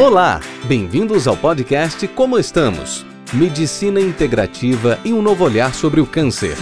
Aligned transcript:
Olá, 0.00 0.40
bem-vindos 0.64 1.28
ao 1.28 1.36
podcast 1.36 2.08
Como 2.08 2.36
Estamos? 2.36 3.06
Medicina 3.32 4.00
integrativa 4.00 4.98
e 5.04 5.12
um 5.12 5.22
novo 5.22 5.44
olhar 5.44 5.72
sobre 5.72 6.00
o 6.00 6.06
câncer. 6.06 6.56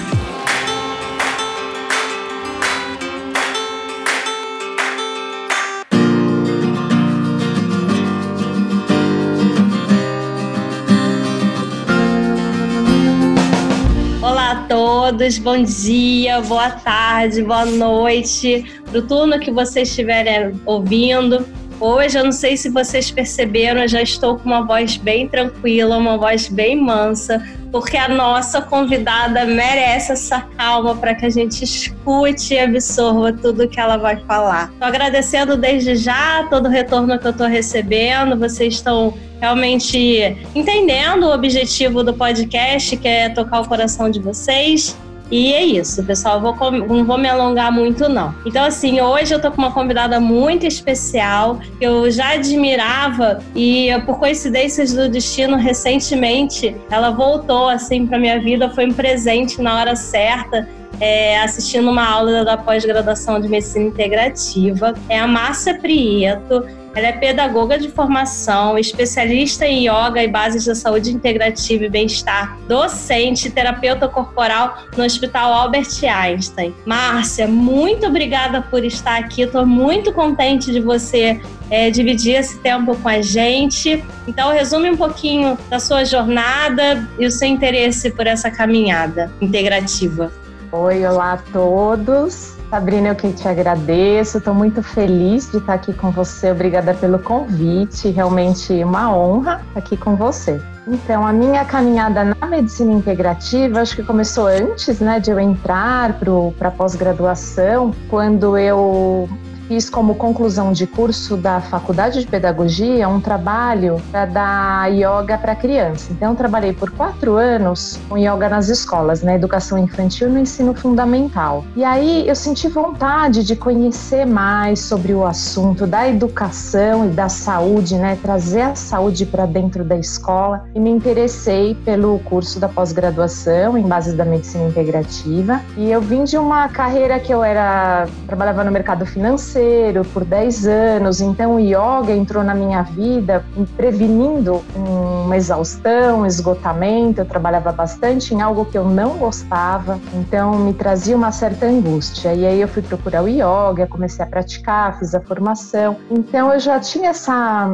Todos, 14.68 15.36
bom 15.38 15.62
dia, 15.62 16.40
boa 16.40 16.70
tarde, 16.70 17.42
boa 17.42 17.66
noite, 17.66 18.64
para 18.90 18.98
o 18.98 19.02
turno 19.02 19.38
que 19.38 19.50
vocês 19.50 19.90
estiverem 19.90 20.58
ouvindo. 20.64 21.46
Hoje, 21.84 22.16
eu 22.16 22.22
não 22.22 22.30
sei 22.30 22.56
se 22.56 22.68
vocês 22.68 23.10
perceberam, 23.10 23.80
eu 23.82 23.88
já 23.88 24.00
estou 24.00 24.38
com 24.38 24.44
uma 24.44 24.64
voz 24.64 24.96
bem 24.96 25.26
tranquila, 25.26 25.98
uma 25.98 26.16
voz 26.16 26.46
bem 26.46 26.80
mansa, 26.80 27.44
porque 27.72 27.96
a 27.96 28.08
nossa 28.08 28.62
convidada 28.62 29.44
merece 29.44 30.12
essa 30.12 30.42
calma 30.56 30.94
para 30.94 31.12
que 31.12 31.26
a 31.26 31.28
gente 31.28 31.64
escute 31.64 32.54
e 32.54 32.60
absorva 32.60 33.32
tudo 33.32 33.66
que 33.66 33.80
ela 33.80 33.96
vai 33.96 34.16
falar. 34.20 34.70
Estou 34.72 34.86
agradecendo 34.86 35.56
desde 35.56 35.96
já 35.96 36.46
todo 36.48 36.66
o 36.66 36.70
retorno 36.70 37.18
que 37.18 37.26
eu 37.26 37.32
estou 37.32 37.48
recebendo, 37.48 38.38
vocês 38.38 38.74
estão 38.74 39.12
realmente 39.40 40.36
entendendo 40.54 41.24
o 41.24 41.34
objetivo 41.34 42.04
do 42.04 42.14
podcast, 42.14 42.96
que 42.96 43.08
é 43.08 43.28
tocar 43.28 43.60
o 43.60 43.66
coração 43.66 44.08
de 44.08 44.20
vocês. 44.20 44.96
E 45.32 45.54
é 45.54 45.64
isso, 45.64 46.04
pessoal. 46.04 46.42
Vou, 46.42 46.54
não 46.70 47.06
vou 47.06 47.16
me 47.16 47.26
alongar 47.26 47.72
muito, 47.72 48.06
não. 48.06 48.34
Então, 48.44 48.62
assim, 48.62 49.00
hoje 49.00 49.34
eu 49.34 49.40
tô 49.40 49.50
com 49.50 49.62
uma 49.62 49.72
convidada 49.72 50.20
muito 50.20 50.66
especial, 50.66 51.58
que 51.78 51.84
eu 51.86 52.10
já 52.10 52.34
admirava 52.34 53.38
e, 53.56 53.88
por 54.04 54.18
coincidências 54.18 54.92
do 54.92 55.08
destino, 55.08 55.56
recentemente 55.56 56.76
ela 56.90 57.10
voltou, 57.10 57.70
assim, 57.70 58.06
pra 58.06 58.18
minha 58.18 58.38
vida, 58.38 58.68
foi 58.68 58.84
um 58.86 58.92
presente 58.92 59.62
na 59.62 59.74
hora 59.74 59.96
certa. 59.96 60.68
É, 61.00 61.40
assistindo 61.40 61.90
uma 61.90 62.08
aula 62.08 62.44
da 62.44 62.56
pós-graduação 62.56 63.40
de 63.40 63.48
medicina 63.48 63.86
integrativa. 63.86 64.94
É 65.08 65.18
a 65.18 65.26
Márcia 65.26 65.74
Prieto. 65.74 66.64
Ela 66.94 67.06
é 67.06 67.12
pedagoga 67.12 67.78
de 67.78 67.88
formação, 67.88 68.78
especialista 68.78 69.66
em 69.66 69.88
yoga 69.88 70.22
e 70.22 70.28
bases 70.28 70.66
da 70.66 70.74
saúde 70.74 71.10
integrativa 71.10 71.86
e 71.86 71.88
bem-estar, 71.88 72.58
docente, 72.68 73.50
terapeuta 73.50 74.06
corporal 74.08 74.76
no 74.94 75.02
Hospital 75.02 75.54
Albert 75.54 75.88
Einstein. 76.04 76.74
Márcia, 76.84 77.48
muito 77.48 78.06
obrigada 78.06 78.60
por 78.60 78.84
estar 78.84 79.18
aqui. 79.18 79.42
Estou 79.42 79.64
muito 79.64 80.12
contente 80.12 80.70
de 80.70 80.80
você 80.80 81.40
é, 81.70 81.90
dividir 81.90 82.34
esse 82.34 82.58
tempo 82.58 82.94
com 82.96 83.08
a 83.08 83.22
gente. 83.22 84.04
Então, 84.28 84.52
resume 84.52 84.90
um 84.90 84.96
pouquinho 84.96 85.56
da 85.70 85.80
sua 85.80 86.04
jornada 86.04 87.08
e 87.18 87.24
o 87.24 87.30
seu 87.30 87.48
interesse 87.48 88.10
por 88.10 88.26
essa 88.26 88.50
caminhada 88.50 89.32
integrativa. 89.40 90.30
Oi, 90.74 91.04
olá 91.04 91.34
a 91.34 91.36
todos. 91.36 92.56
Sabrina, 92.70 93.08
eu 93.08 93.14
que 93.14 93.30
te 93.30 93.46
agradeço, 93.46 94.38
estou 94.38 94.54
muito 94.54 94.82
feliz 94.82 95.50
de 95.50 95.58
estar 95.58 95.74
aqui 95.74 95.92
com 95.92 96.10
você. 96.10 96.50
Obrigada 96.50 96.94
pelo 96.94 97.18
convite, 97.18 98.08
realmente 98.08 98.82
uma 98.82 99.14
honra 99.14 99.60
estar 99.68 99.78
aqui 99.78 99.98
com 99.98 100.16
você. 100.16 100.58
Então, 100.88 101.26
a 101.26 101.32
minha 101.32 101.62
caminhada 101.66 102.24
na 102.24 102.46
medicina 102.46 102.90
integrativa, 102.90 103.82
acho 103.82 103.94
que 103.94 104.02
começou 104.02 104.46
antes 104.46 104.98
né, 104.98 105.20
de 105.20 105.30
eu 105.30 105.38
entrar 105.38 106.18
para 106.18 106.68
a 106.68 106.70
pós-graduação, 106.70 107.94
quando 108.08 108.56
eu 108.56 109.28
fiz 109.68 109.88
como 109.88 110.14
conclusão 110.14 110.72
de 110.72 110.86
curso 110.86 111.36
da 111.36 111.60
Faculdade 111.60 112.20
de 112.20 112.26
Pedagogia 112.26 113.08
um 113.08 113.20
trabalho 113.20 114.00
para 114.10 114.26
dar 114.26 114.92
yoga 114.92 115.38
para 115.38 115.54
criança. 115.54 116.12
Então, 116.12 116.34
trabalhei 116.34 116.72
por 116.72 116.90
quatro 116.90 117.36
anos 117.36 117.98
com 118.08 118.18
yoga 118.18 118.48
nas 118.48 118.68
escolas, 118.68 119.22
na 119.22 119.34
educação 119.34 119.78
infantil 119.78 120.28
e 120.28 120.32
no 120.32 120.38
ensino 120.38 120.74
fundamental. 120.74 121.64
E 121.76 121.84
aí 121.84 122.26
eu 122.28 122.34
senti 122.34 122.68
vontade 122.68 123.44
de 123.44 123.56
conhecer 123.56 124.26
mais 124.26 124.80
sobre 124.80 125.14
o 125.14 125.24
assunto 125.24 125.86
da 125.86 126.08
educação 126.08 127.06
e 127.06 127.08
da 127.08 127.28
saúde, 127.28 127.96
né? 127.96 128.18
Trazer 128.20 128.62
a 128.62 128.74
saúde 128.74 129.26
para 129.26 129.46
dentro 129.46 129.84
da 129.84 129.96
escola 129.96 130.64
e 130.74 130.80
me 130.80 130.90
interessei 130.90 131.74
pelo 131.84 132.18
curso 132.20 132.58
da 132.60 132.68
pós-graduação 132.68 133.78
em 133.78 133.82
bases 133.82 134.14
da 134.14 134.24
medicina 134.24 134.68
integrativa. 134.68 135.60
E 135.76 135.90
eu 135.90 136.00
vim 136.00 136.24
de 136.24 136.36
uma 136.36 136.68
carreira 136.68 137.18
que 137.18 137.32
eu 137.32 137.42
era 137.42 138.06
trabalhava 138.26 138.64
no 138.64 138.70
mercado 138.70 139.06
financeiro 139.06 139.61
financeiro 139.62 140.04
por 140.04 140.24
10 140.24 140.66
anos, 140.66 141.20
então 141.20 141.54
o 141.54 141.60
yoga 141.60 142.12
entrou 142.12 142.42
na 142.42 142.54
minha 142.54 142.82
vida 142.82 143.44
prevenindo 143.76 144.62
uma 144.74 145.36
exaustão, 145.36 146.20
um 146.20 146.26
esgotamento. 146.26 147.20
Eu 147.20 147.24
trabalhava 147.24 147.70
bastante 147.72 148.34
em 148.34 148.40
algo 148.40 148.64
que 148.64 148.76
eu 148.76 148.84
não 148.84 149.16
gostava, 149.18 149.98
então 150.14 150.58
me 150.58 150.74
trazia 150.74 151.16
uma 151.16 151.30
certa 151.30 151.66
angústia. 151.66 152.34
E 152.34 152.44
aí 152.44 152.60
eu 152.60 152.68
fui 152.68 152.82
procurar 152.82 153.22
o 153.22 153.28
yoga, 153.28 153.86
comecei 153.86 154.24
a 154.24 154.28
praticar, 154.28 154.98
fiz 154.98 155.14
a 155.14 155.20
formação. 155.20 155.96
Então 156.10 156.52
eu 156.52 156.58
já 156.58 156.80
tinha 156.80 157.10
essa 157.10 157.68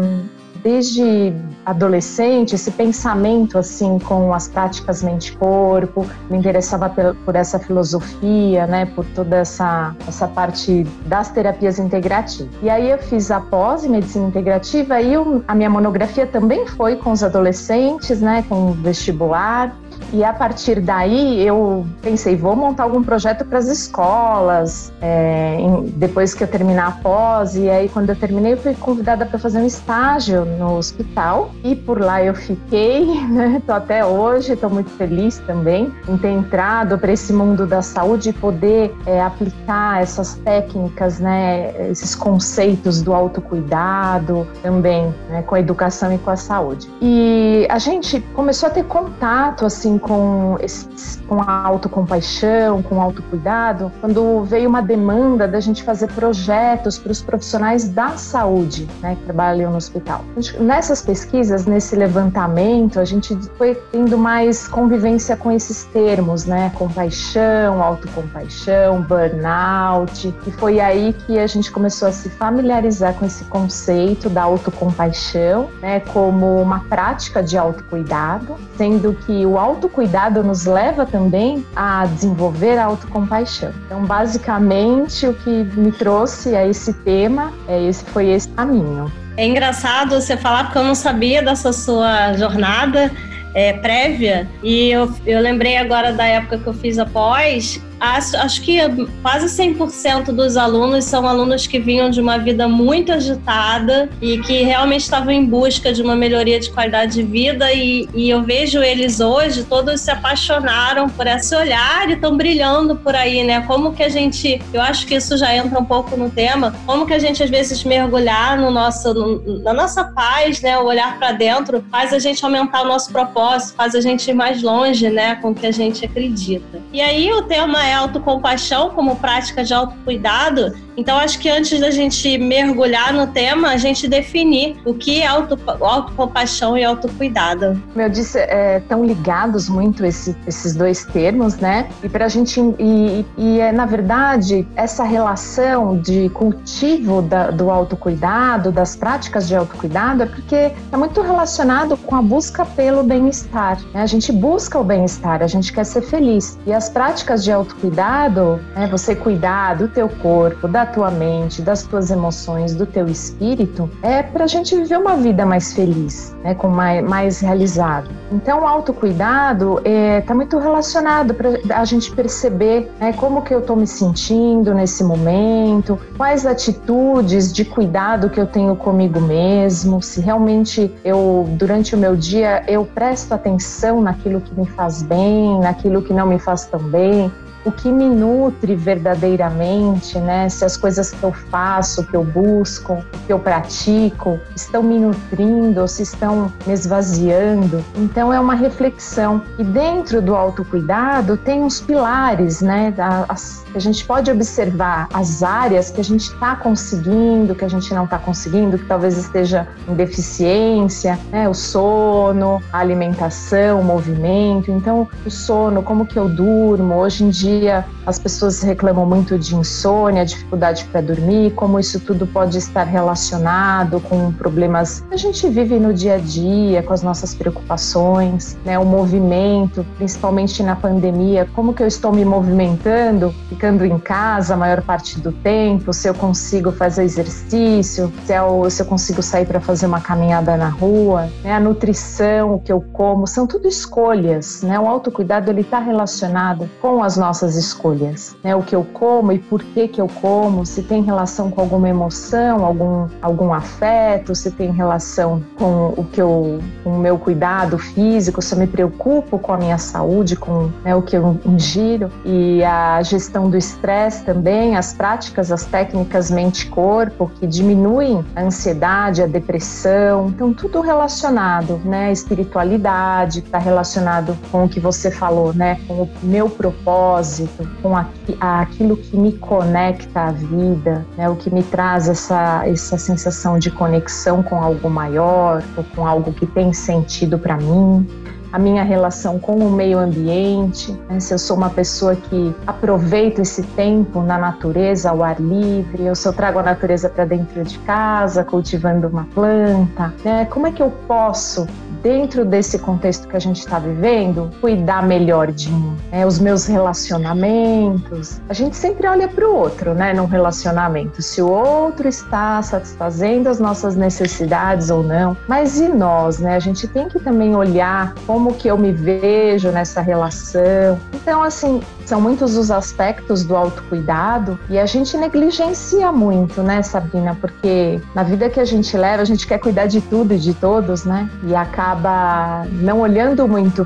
desde 0.63 1.33
adolescente 1.65 2.55
esse 2.55 2.71
pensamento 2.71 3.59
assim 3.59 3.99
com 3.99 4.33
as 4.33 4.49
práticas 4.49 5.03
mente-corpo, 5.03 6.07
me 6.31 6.39
interessava 6.39 6.89
por 7.25 7.37
essa 7.37 7.59
filosofia, 7.59 8.67
né, 8.67 8.87
por 8.87 9.05
toda 9.07 9.37
essa 9.37 9.95
essa 10.07 10.27
parte 10.27 10.85
das 11.07 11.31
terapias 11.31 11.79
integrativas. 11.79 12.51
E 12.63 12.71
aí 12.71 12.91
eu 12.91 12.99
fiz 12.99 13.31
a 13.31 13.41
pós 13.41 13.85
em 13.85 13.91
medicina 13.91 14.29
integrativa 14.29 15.01
e 15.01 15.15
a 15.47 15.55
minha 15.55 15.71
monografia 15.71 16.27
também 16.27 16.67
foi 16.67 16.97
com 16.97 17.13
os 17.13 17.23
adolescentes, 17.23 18.21
né, 18.21 18.45
com 18.49 18.73
vestibular. 18.73 19.75
E 20.13 20.25
a 20.25 20.33
partir 20.33 20.81
daí 20.81 21.47
eu 21.47 21.87
pensei, 22.01 22.35
vou 22.35 22.57
montar 22.57 22.85
algum 22.85 23.03
projeto 23.03 23.45
para 23.45 23.59
as 23.59 23.67
escolas, 23.67 24.93
é, 25.01 25.57
em, 25.61 25.83
depois 25.97 26.33
que 26.33 26.43
eu 26.43 26.49
terminar 26.49 26.89
a 26.89 26.91
pós. 26.93 27.57
E 27.57 27.69
aí, 27.69 27.89
quando 27.89 28.11
eu 28.11 28.17
terminei, 28.17 28.55
eu 28.55 28.57
fui 28.57 28.75
convidada 28.75 29.27
para 29.27 29.39
fazer 29.39 29.59
um 29.59 29.67
estágio 29.67 30.45
no 30.45 30.77
hospital. 30.77 31.51
E 31.63 31.77
por 31.77 32.01
lá 32.01 32.23
eu 32.23 32.35
fiquei, 32.35 33.05
né? 33.29 33.63
Tô 33.67 33.73
até 33.73 34.05
hoje, 34.05 34.55
estou 34.55 34.71
muito 34.71 34.91
feliz 34.91 35.39
também 35.47 35.93
em 36.09 36.17
ter 36.17 36.31
entrado 36.31 36.99
para 36.99 37.13
esse 37.13 37.33
mundo 37.33 37.67
da 37.67 37.83
saúde 37.83 38.31
e 38.31 38.33
poder 38.33 38.95
é, 39.05 39.21
aplicar 39.21 40.03
essas 40.03 40.35
técnicas, 40.37 41.19
né? 41.19 41.91
Esses 41.91 42.15
conceitos 42.15 43.03
do 43.03 43.13
autocuidado 43.13 44.47
também, 44.63 45.15
né? 45.29 45.43
Com 45.43 45.55
a 45.55 45.61
educação 45.61 46.13
e 46.13 46.19
com 46.19 46.31
a 46.31 46.37
saúde. 46.37 46.89
E 47.03 47.67
a 47.69 47.79
gente 47.79 48.21
começou 48.35 48.69
a 48.69 48.71
ter 48.71 48.85
contato, 48.85 49.67
assim, 49.67 49.98
com, 49.99 50.57
esse, 50.61 51.19
com 51.27 51.41
a 51.41 51.67
autocompaixão, 51.67 52.83
com 52.83 53.01
autocuidado, 53.01 53.93
quando 54.01 54.43
veio 54.45 54.69
uma 54.69 54.81
demanda 54.81 55.47
da 55.47 55.61
gente 55.61 55.83
fazer 55.83 56.09
projetos 56.13 56.99
para 56.99 57.13
os 57.13 57.23
profissionais 57.23 57.89
da 57.89 58.17
saúde, 58.17 58.89
né, 59.01 59.17
que 59.17 59.25
trabalham 59.25 59.71
no 59.71 59.77
hospital. 59.77 60.25
Nessas 60.61 61.03
pesquisas, 61.03 61.67
nesse 61.67 61.97
levantamento, 61.97 63.01
a 63.01 63.05
gente 63.05 63.37
foi 63.57 63.75
tendo 63.93 64.17
mais 64.17 64.69
convivência 64.69 65.37
com 65.37 65.51
esses 65.51 65.85
termos, 65.85 66.45
né, 66.45 66.71
compaixão, 66.75 67.83
autocompaixão, 67.83 69.03
burnout, 69.03 70.35
e 70.47 70.51
foi 70.53 70.81
aí 70.81 71.13
que 71.27 71.39
a 71.39 71.47
gente 71.47 71.71
começou 71.71 72.09
a 72.09 72.13
se 72.13 72.29
familiarizar 72.29 73.15
com 73.15 73.25
esse 73.25 73.45
conceito 73.45 74.29
da 74.29 74.43
autocompaixão, 74.43 75.69
né, 75.81 76.01
como 76.01 76.61
uma 76.61 76.81
prática 76.81 77.43
de 77.43 77.57
autocuidado, 77.57 78.57
sendo 78.77 79.13
que 79.13 79.45
o 79.45 79.59
auto 79.59 79.88
autocuidado 79.89 80.45
nos 80.45 80.67
leva 80.67 81.07
também 81.07 81.67
a 81.75 82.05
desenvolver 82.07 82.77
a 82.79 82.85
autocompaixão. 82.85 83.73
Então, 83.87 84.05
basicamente, 84.05 85.27
o 85.27 85.35
que 85.35 85.51
me 85.51 85.91
trouxe 85.91 86.55
a 86.55 86.67
esse 86.67 86.93
tema, 86.93 87.53
é 87.67 87.83
esse 87.83 88.05
foi 88.05 88.29
esse 88.29 88.49
caminho. 88.51 89.11
É 89.37 89.47
engraçado 89.47 90.21
você 90.21 90.37
falar 90.37 90.65
porque 90.65 90.79
eu 90.79 90.85
não 90.85 90.95
sabia 90.95 91.43
dessa 91.43 91.73
sua 91.73 92.35
jornada 92.35 93.11
é, 93.55 93.73
prévia 93.73 94.49
e 94.63 94.91
eu, 94.91 95.11
eu 95.25 95.41
lembrei 95.41 95.77
agora 95.77 96.13
da 96.13 96.27
época 96.27 96.59
que 96.59 96.67
eu 96.67 96.75
fiz 96.75 96.99
a 96.99 97.07
pós 97.07 97.81
Acho, 98.01 98.63
que 98.63 98.79
quase 99.23 99.47
100% 99.47 100.27
dos 100.27 100.57
alunos 100.57 101.05
são 101.05 101.27
alunos 101.27 101.67
que 101.67 101.79
vinham 101.79 102.11
de 102.11 102.21
uma 102.21 102.39
vida 102.39 102.69
muito 102.69 103.13
agitada 103.13 104.09
e 104.21 104.39
que 104.39 104.63
realmente 104.63 105.03
estavam 105.03 105.33
em 105.33 105.45
busca 105.45 105.93
de 105.93 106.03
uma 106.03 106.15
melhoria 106.15 106.61
de 106.61 106.71
qualidade 106.71 107.15
de 107.15 107.23
vida. 107.23 107.73
E, 107.73 108.09
e 108.15 108.31
eu 108.31 108.43
vejo 108.43 108.83
eles 108.83 109.21
hoje, 109.21 109.65
todos 109.65 110.01
se 110.01 110.11
apaixonaram 110.11 111.09
por 111.09 111.27
esse 111.27 111.55
olhar 111.55 112.09
e 112.09 112.13
estão 112.13 112.37
brilhando 112.37 112.97
por 112.97 113.15
aí, 113.15 113.43
né? 113.43 113.63
Como 113.63 113.93
que 113.93 114.03
a 114.03 114.09
gente, 114.09 114.61
eu 114.73 114.81
acho 114.81 115.07
que 115.07 115.15
isso 115.15 115.37
já 115.37 115.55
entra 115.55 115.79
um 115.79 115.85
pouco 115.85 116.17
no 116.17 116.31
tema, 116.31 116.75
como 116.87 117.07
que 117.07 117.15
a 117.15 117.19
gente 117.19 117.43
às 117.43 117.51
vezes 117.51 117.83
mergulhar 117.85 118.59
no 118.59 118.71
nosso, 118.71 119.13
no, 119.13 119.63
na 119.63 119.73
nossa 119.73 120.05
paz, 120.05 120.61
né? 120.61 120.79
O 120.79 120.85
olhar 120.85 121.19
para 121.19 121.33
dentro 121.33 121.85
faz 121.91 122.13
a 122.13 122.19
gente 122.19 122.45
aumentar 122.45 122.83
o 122.83 122.87
nosso 122.87 123.11
propósito, 123.11 123.75
faz 123.75 123.95
a 123.95 124.01
gente 124.01 124.31
ir 124.31 124.35
mais 124.35 124.63
longe, 124.63 125.11
né? 125.11 125.35
Com 125.37 125.51
o 125.51 125.55
que 125.55 125.67
a 125.67 125.73
gente 125.73 126.05
acredita. 126.05 126.81
E 126.93 127.01
aí 127.01 127.33
o 127.33 127.43
tema 127.43 127.88
é 127.89 127.95
autocompaixão 127.95 128.91
como 128.91 129.17
prática 129.17 129.65
de 129.65 129.73
autocuidado. 129.73 130.75
Então, 130.99 131.17
acho 131.17 131.39
que 131.39 131.49
antes 131.49 131.79
da 131.79 131.93
gente 131.93 132.37
mergulhar 132.39 133.13
no 133.15 133.29
tema, 133.29 133.69
a 133.69 133.77
gente 133.77 134.09
definir 134.09 134.77
o 134.85 134.93
que 134.93 135.23
é 135.23 135.27
auto, 135.29 135.57
autocompaixão 135.81 136.77
e 136.77 136.85
autocuidado. 136.85 137.81
Como 137.93 138.03
eu 138.03 138.11
disse, 138.11 138.41
estão 138.77 139.05
é, 139.05 139.07
ligados 139.07 139.69
muito 139.69 140.05
esse, 140.05 140.37
esses 140.45 140.75
dois 140.75 141.05
termos, 141.05 141.57
né? 141.59 141.89
E 142.03 142.09
para 142.09 142.25
a 142.25 142.29
gente. 142.29 142.61
E, 142.81 143.25
e 143.37 143.61
é, 143.61 143.71
na 143.71 143.87
verdade, 143.87 144.67
essa 144.75 145.05
relação 145.05 145.99
de 145.99 146.29
cultivo 146.31 147.23
da, 147.23 147.53
do 147.53 147.71
autocuidado, 147.71 148.73
das 148.73 148.97
práticas 148.97 149.47
de 149.47 149.55
autocuidado, 149.55 150.25
é 150.25 150.27
porque 150.27 150.73
é 150.91 150.97
muito 150.97 151.21
relacionado 151.23 151.97
com 151.97 152.17
a 152.17 152.23
busca 152.23 152.67
pelo 152.67 153.05
bem-estar. 153.05 153.81
Né? 153.95 154.03
A 154.03 154.07
gente 154.07 154.33
busca 154.33 154.77
o 154.77 154.83
bem-estar, 154.83 155.45
a 155.45 155.47
gente 155.47 155.73
quer 155.73 155.85
ser 155.85 156.03
feliz. 156.03 156.59
E 156.67 156.73
as 156.73 156.89
práticas 156.89 157.45
de 157.45 157.53
autocuidado, 157.53 157.78
né, 157.87 158.89
você 158.91 159.15
cuidar 159.15 159.77
do 159.77 159.89
teu 159.89 160.09
corpo, 160.09 160.67
da 160.67 160.85
tua 160.85 161.11
mente, 161.11 161.63
das 161.63 161.83
tuas 161.83 162.11
emoções, 162.11 162.75
do 162.75 162.87
teu 162.87 163.07
espírito, 163.07 163.89
é 164.03 164.23
para 164.23 164.45
a 164.45 164.47
gente 164.47 164.75
viver 164.77 164.99
uma 164.99 165.17
vida 165.17 165.47
mais 165.47 165.73
feliz, 165.73 166.35
né, 166.43 166.55
com 166.55 166.69
mais, 166.69 167.05
mais 167.05 167.41
realizado. 167.41 168.11
Então, 168.31 168.63
o 168.63 168.67
autocuidado 168.67 169.79
está 169.79 169.91
é, 169.91 170.21
tá 170.21 170.35
muito 170.35 170.59
relacionado 170.59 171.35
para 171.35 171.51
a 171.75 171.85
gente 171.85 172.11
perceber 172.13 172.91
né, 173.01 173.13
como 173.13 173.43
que 173.43 173.55
eu 173.55 173.61
estou 173.61 173.77
me 173.77 173.87
sentindo 173.87 174.75
nesse 174.75 175.03
momento, 175.03 175.99
quais 176.17 176.45
atitudes 176.47 177.53
de 177.53 177.65
cuidado 177.65 178.29
que 178.29 178.41
eu 178.41 178.47
tenho 178.47 178.77
comigo 178.77 179.21
mesmo, 179.21 180.03
se 180.03 180.21
realmente 180.21 180.93
eu, 181.05 181.47
durante 181.53 181.95
o 181.95 181.99
meu 181.99 182.17
dia, 182.17 182.63
eu 182.67 182.85
presto 182.85 183.33
atenção 183.33 184.01
naquilo 184.01 184.41
que 184.41 184.55
me 184.59 184.67
faz 184.67 185.03
bem, 185.03 185.61
naquilo 185.61 186.03
que 186.03 186.13
não 186.13 186.27
me 186.27 186.39
faz 186.39 186.67
tão 186.67 186.81
bem, 186.81 187.31
o 187.69 187.73
que 187.73 187.93
me 187.93 188.09
nutre 188.09 188.75
verdadeiramente, 188.75 190.19
né? 190.19 190.49
Se 190.49 190.65
as 190.65 190.77
coisas 190.77 191.11
que 191.11 191.23
eu 191.23 191.33
faço, 191.33 192.05
que 192.05 192.17
eu 192.17 192.25
busco, 192.25 193.05
que 193.27 193.33
eu 193.33 193.39
pratico, 193.39 194.41
estão 194.57 194.83
me 194.83 194.99
nutrindo 194.99 195.83
ou 195.83 195.89
se 195.89 196.03
estão 196.03 196.51
me 196.67 196.73
esvaziando. 196.73 197.85
Então 197.95 198.33
é 198.33 198.41
uma 198.41 198.55
reflexão. 198.55 199.43
E 199.59 199.65
dentro 199.65 200.23
do 200.23 200.35
autocuidado 200.35 201.37
tem 201.37 201.63
uns 201.63 201.81
pilares, 201.81 202.63
né? 202.63 202.95
As, 203.29 203.65
a 203.75 203.79
gente 203.79 204.05
pode 204.05 204.31
observar 204.31 205.09
as 205.13 205.43
áreas 205.43 205.91
que 205.91 206.01
a 206.01 206.05
gente 206.05 206.33
está 206.33 206.57
conseguindo, 206.57 207.55
que 207.55 207.65
a 207.65 207.69
gente 207.69 207.93
não 207.93 208.05
está 208.05 208.19
conseguindo, 208.19 208.79
que 208.79 208.87
talvez 208.87 209.19
esteja 209.19 209.69
em 209.87 209.95
deficiência, 209.95 211.19
né? 211.31 211.49
O 211.49 211.55
sono, 211.55 212.63
a 212.73 212.79
alimentação, 212.79 213.81
o 213.81 213.85
movimento. 213.85 214.71
Então, 214.71 215.07
o 215.27 215.31
sono, 215.31 215.83
como 215.83 216.07
que 216.07 216.19
eu 216.19 216.29
durmo? 216.29 216.95
Hoje 216.95 217.25
em 217.25 217.29
dia 217.29 217.58
dia 217.59 217.85
as 218.09 218.19
pessoas 218.19 218.63
reclamam 218.63 219.05
muito 219.05 219.39
de 219.39 219.55
insônia, 219.55 220.25
dificuldade 220.25 220.87
para 220.87 221.03
dormir, 221.03 221.53
como 221.53 221.79
isso 221.79 222.01
tudo 222.01 222.27
pode 222.27 222.57
estar 222.57 222.85
relacionado 222.85 224.01
com 224.01 224.33
problemas 224.33 225.01
que 225.01 225.15
a 225.15 225.17
gente 225.17 225.47
vive 225.49 225.79
no 225.79 225.93
dia 225.93 226.15
a 226.15 226.19
dia, 226.19 226.83
com 226.83 226.95
as 226.95 227.03
nossas 227.03 227.35
preocupações, 227.35 228.57
né? 228.65 228.79
O 228.79 228.85
movimento, 228.87 229.85
principalmente 229.99 230.63
na 230.63 230.75
pandemia, 230.75 231.47
como 231.55 231.75
que 231.75 231.83
eu 231.83 231.87
estou 231.87 232.11
me 232.11 232.25
movimentando, 232.25 233.35
ficando 233.51 233.85
em 233.85 233.99
casa 233.99 234.55
a 234.55 234.57
maior 234.57 234.81
parte 234.81 235.21
do 235.21 235.33
tempo, 235.33 235.93
se 235.93 236.09
eu 236.09 236.15
consigo 236.15 236.73
fazer 236.73 237.03
exercício, 237.03 238.11
se 238.25 238.33
eu, 238.33 238.71
se 238.71 238.81
eu 238.81 238.87
consigo 238.87 239.23
sair 239.23 239.45
para 239.45 239.61
fazer 239.61 239.85
uma 239.85 240.01
caminhada 240.01 240.57
na 240.57 240.71
rua, 240.71 241.29
né? 241.45 241.53
A 241.53 241.61
nutrição, 241.61 242.55
o 242.55 242.59
que 242.59 242.73
eu 242.73 242.81
como, 242.93 243.27
são 243.27 243.47
tudo 243.47 243.69
escolhas, 243.69 244.63
né? 244.63 244.81
O 244.81 244.87
autocuidado 244.87 245.51
ele 245.51 245.61
está 245.61 245.79
relacionado 245.79 246.71
com 246.81 247.03
as 247.03 247.19
nossas 247.19 247.48
nossas 247.49 247.57
escolhas, 247.57 248.37
né? 248.43 248.55
O 248.55 248.63
que 248.63 248.77
eu 248.77 248.85
como 248.85 249.33
e 249.33 249.39
por 249.39 249.63
que 249.63 249.89
que 249.89 250.01
eu 250.01 250.09
como, 250.21 250.67
se 250.67 250.83
tem 250.83 251.03
relação 251.03 251.51
com 251.51 251.61
alguma 251.61 251.89
emoção, 251.89 252.65
algum 252.65 253.09
algum 253.23 253.53
afeto, 253.53 254.35
se 254.35 254.51
tem 254.51 254.71
relação 254.71 255.43
com 255.57 255.95
o 255.97 256.05
que 256.05 256.21
eu, 256.21 256.61
com 256.85 256.91
o 256.91 256.99
meu 256.99 257.19
cuidado 257.19 257.79
físico, 257.79 258.43
se 258.43 258.55
eu 258.55 258.59
me 258.59 258.67
preocupo 258.67 259.39
com 259.39 259.53
a 259.53 259.57
minha 259.57 259.79
saúde, 259.79 260.37
com 260.37 260.71
né, 260.85 260.95
o 260.95 261.03
que 261.03 261.17
eu 261.17 261.39
ingiro 261.47 262.11
e 262.25 262.63
a 262.65 263.01
gestão 263.03 263.49
do 263.49 263.57
estresse 263.57 264.25
também, 264.25 264.77
as 264.77 264.93
práticas, 264.93 265.51
as 265.51 265.65
técnicas 265.65 266.31
mente-corpo 266.31 267.31
que 267.39 267.47
diminuem 267.47 268.25
a 268.37 268.43
ansiedade, 268.43 269.23
a 269.23 269.27
depressão, 269.27 270.29
então 270.29 270.53
tudo 270.53 270.81
relacionado, 270.81 271.81
né? 271.85 272.13
Espiritualidade 272.13 273.41
está 273.41 273.59
relacionado 273.59 274.37
com 274.51 274.65
o 274.65 274.69
que 274.69 274.81
você 274.81 275.11
falou, 275.11 275.53
né? 275.55 275.79
Com 275.87 276.03
o 276.03 276.11
meu 276.23 276.49
propósito 276.49 277.28
propósito, 277.29 277.69
com 277.83 277.95
aquilo 278.41 278.97
que 278.97 279.17
me 279.17 279.33
conecta 279.33 280.21
à 280.21 280.33
vida, 280.33 281.07
né? 281.17 281.29
o 281.29 281.37
que 281.37 281.53
me 281.53 281.63
traz 281.63 282.09
essa, 282.09 282.67
essa 282.67 282.97
sensação 282.97 283.59
de 283.59 283.71
conexão 283.71 284.43
com 284.43 284.57
algo 284.57 284.89
maior, 284.89 285.63
ou 285.77 285.85
com 285.85 286.07
algo 286.07 286.33
que 286.33 286.47
tem 286.47 286.73
sentido 286.73 287.39
para 287.39 287.57
mim 287.57 288.07
a 288.53 288.59
minha 288.59 288.83
relação 288.83 289.39
com 289.39 289.57
o 289.57 289.71
meio 289.71 289.99
ambiente, 289.99 290.93
né? 291.09 291.21
se 291.21 291.33
eu 291.33 291.39
sou 291.39 291.57
uma 291.57 291.71
pessoa 291.71 292.15
que 292.17 292.55
aproveito 292.67 293.41
esse 293.41 293.63
tempo 293.63 294.23
na 294.23 294.39
natureza, 294.39 295.11
ao 295.11 295.23
ar 295.23 295.41
livre, 295.41 296.05
eu 296.07 296.15
trago 296.33 296.59
a 296.59 296.63
natureza 296.63 297.09
para 297.09 297.25
dentro 297.25 297.63
de 297.65 297.79
casa, 297.81 298.45
cultivando 298.45 299.09
uma 299.09 299.27
planta, 299.35 300.13
né? 300.25 300.45
como 300.47 300.67
é 300.67 300.73
que 300.73 300.83
eu 300.83 300.91
posso 301.07 301.67
dentro 302.03 302.45
desse 302.45 302.79
contexto 302.79 303.27
que 303.27 303.37
a 303.37 303.41
gente 303.41 303.59
está 303.59 303.79
vivendo, 303.79 304.51
cuidar 304.61 305.03
melhor 305.03 305.51
de 305.51 305.71
mim, 305.71 305.97
né? 306.13 306.25
os 306.25 306.39
meus 306.39 306.67
relacionamentos. 306.67 308.41
A 308.49 308.55
gente 308.55 308.77
sempre 308.77 309.07
olha 309.07 309.29
para 309.29 309.49
o 309.49 309.55
outro, 309.55 309.95
né, 309.95 310.13
num 310.13 310.27
relacionamento, 310.27 311.21
se 311.21 311.43
o 311.43 311.49
outro 311.51 312.09
está 312.09 312.63
satisfazendo 312.63 313.49
as 313.49 313.59
nossas 313.59 313.97
necessidades 313.97 314.91
ou 314.91 315.03
não. 315.03 315.37
Mas 315.49 315.81
e 315.81 315.89
nós, 315.89 316.39
né? 316.39 316.57
A 316.57 316.61
gente 316.61 316.87
tem 316.87 317.09
que 317.09 317.19
também 317.19 317.55
olhar 317.57 318.15
como 318.39 318.55
que 318.55 318.69
eu 318.69 318.79
me 318.79 318.93
vejo 318.93 319.73
nessa 319.73 320.01
relação. 320.01 320.97
Então, 321.13 321.43
assim, 321.43 321.81
são 322.07 322.21
muitos 322.21 322.57
os 322.57 322.71
aspectos 322.71 323.43
do 323.43 323.57
autocuidado 323.57 324.57
e 324.71 324.79
a 324.79 324.87
gente 324.87 325.17
negligencia 325.17 326.13
muito, 326.13 326.63
né, 326.63 326.81
Sabrina? 326.83 327.37
Porque 327.41 328.01
na 328.15 328.23
vida 328.23 328.49
que 328.49 328.61
a 328.61 328.65
gente 328.65 328.97
leva, 328.97 329.23
a 329.23 329.25
gente 329.25 329.45
quer 329.45 329.59
cuidar 329.59 329.87
de 329.87 330.01
tudo 330.01 330.35
e 330.35 330.39
de 330.39 330.55
todos, 330.55 331.05
né? 331.05 331.29
E 331.43 331.53
acaba 331.53 332.65
não 332.81 333.01
olhando 333.01 333.49
muito 333.49 333.85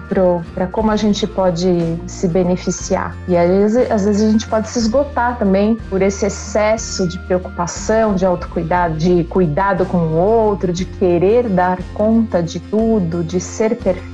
para 0.55 0.67
como 0.67 0.91
a 0.91 0.97
gente 0.97 1.27
pode 1.27 1.99
se 2.07 2.29
beneficiar. 2.29 3.17
E 3.27 3.35
às 3.35 3.49
vezes, 3.49 3.91
às 3.91 4.05
vezes 4.05 4.29
a 4.29 4.33
gente 4.33 4.47
pode 4.47 4.69
se 4.69 4.79
esgotar 4.79 5.39
também 5.39 5.77
por 5.89 6.03
esse 6.03 6.27
excesso 6.27 7.09
de 7.09 7.19
preocupação, 7.21 8.15
de 8.15 8.27
autocuidado, 8.27 8.97
de 8.97 9.25
cuidado 9.25 9.87
com 9.87 9.97
o 9.97 10.15
outro, 10.15 10.75
de 10.75 10.85
querer 10.85 11.49
dar 11.49 11.79
conta 11.95 12.43
de 12.43 12.61
tudo, 12.61 13.25
de 13.25 13.41
ser 13.41 13.77
perfeito. 13.77 14.12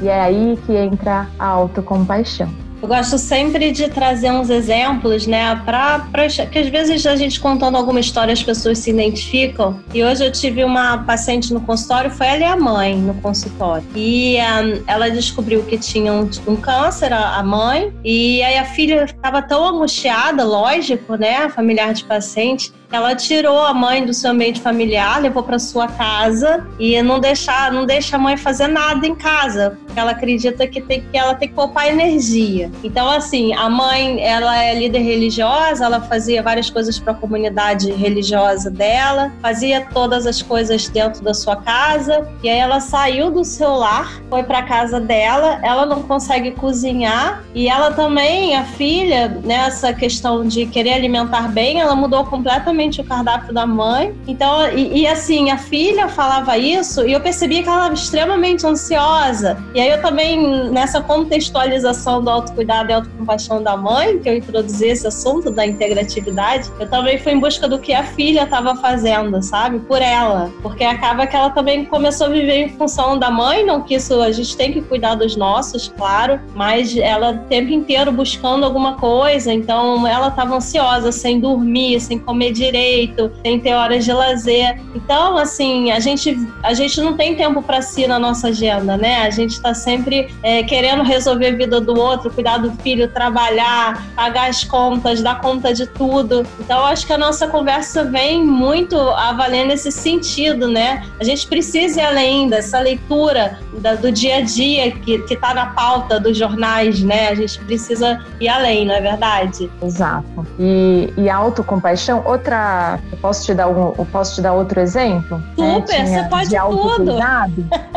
E 0.00 0.08
é 0.08 0.20
aí 0.20 0.58
que 0.66 0.74
entra 0.74 1.28
a 1.38 1.46
autocompaixão. 1.46 2.48
Eu 2.82 2.88
gosto 2.88 3.16
sempre 3.16 3.70
de 3.70 3.88
trazer 3.88 4.32
uns 4.32 4.50
exemplos, 4.50 5.24
né, 5.24 5.54
para 5.64 6.04
que 6.50 6.58
às 6.58 6.68
vezes 6.68 7.06
a 7.06 7.14
gente 7.14 7.38
contando 7.38 7.76
alguma 7.76 8.00
história 8.00 8.32
as 8.32 8.42
pessoas 8.42 8.80
se 8.80 8.90
identificam. 8.90 9.78
E 9.94 10.02
hoje 10.02 10.26
eu 10.26 10.32
tive 10.32 10.64
uma 10.64 10.98
paciente 10.98 11.54
no 11.54 11.60
consultório, 11.60 12.10
foi 12.10 12.26
ela 12.26 12.40
e 12.40 12.44
a 12.44 12.56
mãe 12.56 12.96
no 12.96 13.14
consultório. 13.14 13.86
E 13.94 14.36
um, 14.36 14.82
ela 14.88 15.08
descobriu 15.08 15.62
que 15.62 15.78
tinha 15.78 16.12
um, 16.12 16.28
um, 16.44 16.56
câncer, 16.56 17.12
a 17.12 17.40
mãe, 17.44 17.92
e 18.02 18.42
aí 18.42 18.58
a 18.58 18.64
filha 18.64 19.04
estava 19.04 19.40
tão 19.40 19.64
angustiada, 19.64 20.42
lógico, 20.42 21.14
né, 21.14 21.48
familiar 21.50 21.94
de 21.94 22.02
paciente, 22.02 22.72
ela 22.92 23.14
tirou 23.14 23.58
a 23.58 23.72
mãe 23.72 24.04
do 24.04 24.12
seu 24.12 24.30
ambiente 24.30 24.60
familiar, 24.60 25.20
levou 25.20 25.42
para 25.42 25.58
sua 25.58 25.88
casa 25.88 26.66
e 26.78 27.00
não 27.00 27.18
deixar, 27.18 27.72
não 27.72 27.86
deixa 27.86 28.16
a 28.16 28.18
mãe 28.18 28.36
fazer 28.36 28.66
nada 28.66 29.06
em 29.06 29.14
casa, 29.14 29.78
porque 29.86 29.98
ela 29.98 30.10
acredita 30.10 30.66
que 30.66 30.80
tem 30.80 31.00
que 31.00 31.16
ela 31.16 31.34
tem 31.34 31.48
que 31.48 31.54
poupar 31.54 31.88
energia. 31.88 32.70
Então 32.82 33.08
assim, 33.08 33.52
a 33.54 33.68
mãe, 33.68 34.22
ela 34.22 34.62
é 34.62 34.74
líder 34.74 35.00
religiosa, 35.00 35.84
ela 35.84 36.00
fazia 36.00 36.42
várias 36.42 36.70
coisas 36.70 36.98
para 36.98 37.12
a 37.12 37.16
comunidade 37.16 37.90
religiosa 37.92 38.70
dela, 38.70 39.32
fazia 39.40 39.86
todas 39.92 40.26
as 40.26 40.42
coisas 40.42 40.88
dentro 40.88 41.22
da 41.22 41.34
sua 41.34 41.56
casa, 41.56 42.28
e 42.42 42.48
aí 42.48 42.58
ela 42.58 42.80
saiu 42.80 43.30
do 43.30 43.44
seu 43.44 43.74
lar, 43.74 44.20
foi 44.28 44.42
para 44.42 44.62
casa 44.62 45.00
dela, 45.00 45.60
ela 45.62 45.86
não 45.86 46.02
consegue 46.02 46.52
cozinhar 46.52 47.44
e 47.54 47.68
ela 47.68 47.92
também, 47.92 48.56
a 48.56 48.64
filha, 48.64 49.28
nessa 49.44 49.92
questão 49.92 50.46
de 50.46 50.66
querer 50.66 50.94
alimentar 50.94 51.48
bem, 51.48 51.80
ela 51.80 51.94
mudou 51.94 52.24
completamente 52.24 53.00
o 53.00 53.04
cardápio 53.04 53.52
da 53.52 53.66
mãe. 53.66 54.14
Então, 54.26 54.68
e, 54.70 55.02
e, 55.02 55.06
assim, 55.06 55.50
a 55.50 55.58
filha 55.58 56.08
falava 56.08 56.56
isso 56.56 57.06
e 57.06 57.12
eu 57.12 57.20
percebia 57.20 57.62
que 57.62 57.68
ela 57.68 57.78
estava 57.78 57.94
extremamente 57.94 58.66
ansiosa. 58.66 59.62
E 59.74 59.80
aí 59.80 59.88
eu 59.88 60.00
também, 60.00 60.70
nessa 60.70 61.00
contextualização 61.00 62.22
do 62.22 62.30
autocuidado, 62.30 62.61
cuidado 62.62 62.90
e 62.90 62.92
autocompaixão 62.92 63.60
da 63.60 63.76
mãe, 63.76 64.20
que 64.20 64.28
eu 64.28 64.36
introduzi 64.36 64.86
esse 64.86 65.04
assunto 65.04 65.50
da 65.50 65.66
integratividade, 65.66 66.70
eu 66.78 66.88
também 66.88 67.18
fui 67.18 67.32
em 67.32 67.40
busca 67.40 67.66
do 67.66 67.76
que 67.76 67.92
a 67.92 68.04
filha 68.04 68.44
estava 68.44 68.76
fazendo, 68.76 69.42
sabe? 69.42 69.80
Por 69.80 70.00
ela. 70.00 70.48
Porque 70.62 70.84
acaba 70.84 71.26
que 71.26 71.34
ela 71.34 71.50
também 71.50 71.84
começou 71.84 72.28
a 72.28 72.30
viver 72.30 72.66
em 72.66 72.68
função 72.68 73.18
da 73.18 73.30
mãe, 73.32 73.66
não 73.66 73.82
que 73.82 73.94
isso 73.94 74.22
a 74.22 74.30
gente 74.30 74.56
tem 74.56 74.72
que 74.72 74.80
cuidar 74.80 75.16
dos 75.16 75.34
nossos, 75.34 75.92
claro, 75.96 76.38
mas 76.54 76.96
ela 76.96 77.32
o 77.32 77.38
tempo 77.48 77.72
inteiro 77.72 78.12
buscando 78.12 78.64
alguma 78.64 78.94
coisa, 78.94 79.52
então 79.52 80.06
ela 80.06 80.28
estava 80.28 80.54
ansiosa, 80.54 81.10
sem 81.10 81.40
dormir, 81.40 81.98
sem 82.00 82.16
comer 82.16 82.52
direito, 82.52 83.32
sem 83.44 83.58
ter 83.58 83.74
horas 83.74 84.04
de 84.04 84.12
lazer. 84.12 84.80
Então, 84.94 85.36
assim, 85.36 85.90
a 85.90 85.98
gente, 85.98 86.36
a 86.62 86.74
gente 86.74 87.00
não 87.00 87.16
tem 87.16 87.34
tempo 87.34 87.60
para 87.60 87.82
si 87.82 88.06
na 88.06 88.20
nossa 88.20 88.48
agenda, 88.48 88.96
né? 88.96 89.22
A 89.22 89.30
gente 89.30 89.50
está 89.50 89.74
sempre 89.74 90.28
é, 90.44 90.62
querendo 90.62 91.02
resolver 91.02 91.48
a 91.48 91.56
vida 91.56 91.80
do 91.80 91.98
outro, 91.98 92.30
cuidar 92.30 92.51
do 92.58 92.70
filho, 92.82 93.08
trabalhar, 93.08 94.02
pagar 94.14 94.48
as 94.48 94.64
contas, 94.64 95.22
dar 95.22 95.40
conta 95.40 95.72
de 95.72 95.86
tudo. 95.86 96.44
Então, 96.60 96.84
acho 96.86 97.06
que 97.06 97.12
a 97.12 97.18
nossa 97.18 97.46
conversa 97.48 98.04
vem 98.04 98.44
muito 98.44 98.98
a 98.98 99.32
valer 99.32 99.66
nesse 99.66 99.90
sentido, 99.90 100.68
né? 100.68 101.04
A 101.20 101.24
gente 101.24 101.46
precisa 101.46 102.00
ir 102.00 102.04
além 102.04 102.48
dessa 102.48 102.78
leitura 102.80 103.58
da, 103.78 103.94
do 103.94 104.10
dia 104.10 104.36
a 104.36 104.40
dia 104.40 104.90
que 104.92 105.22
está 105.30 105.54
na 105.54 105.66
pauta 105.66 106.18
dos 106.18 106.36
jornais, 106.36 107.02
né? 107.02 107.28
A 107.28 107.34
gente 107.34 107.58
precisa 107.60 108.20
ir 108.40 108.48
além, 108.48 108.86
não 108.86 108.94
é 108.94 109.00
verdade? 109.00 109.70
Exato. 109.82 110.46
E, 110.58 111.12
e 111.16 111.28
autocompaixão, 111.30 112.22
outra. 112.24 112.98
Eu 113.10 113.18
posso 113.18 113.44
te 113.44 113.54
dar 113.54 113.68
um, 113.68 113.94
eu 113.98 114.06
posso 114.10 114.34
te 114.34 114.40
dar 114.40 114.52
outro 114.52 114.80
exemplo? 114.80 115.38
Né? 115.56 115.74
Super, 115.74 116.04
né? 116.04 116.22
você 116.22 116.28
pode 116.28 116.48
de 116.48 116.58
tudo. 116.58 117.16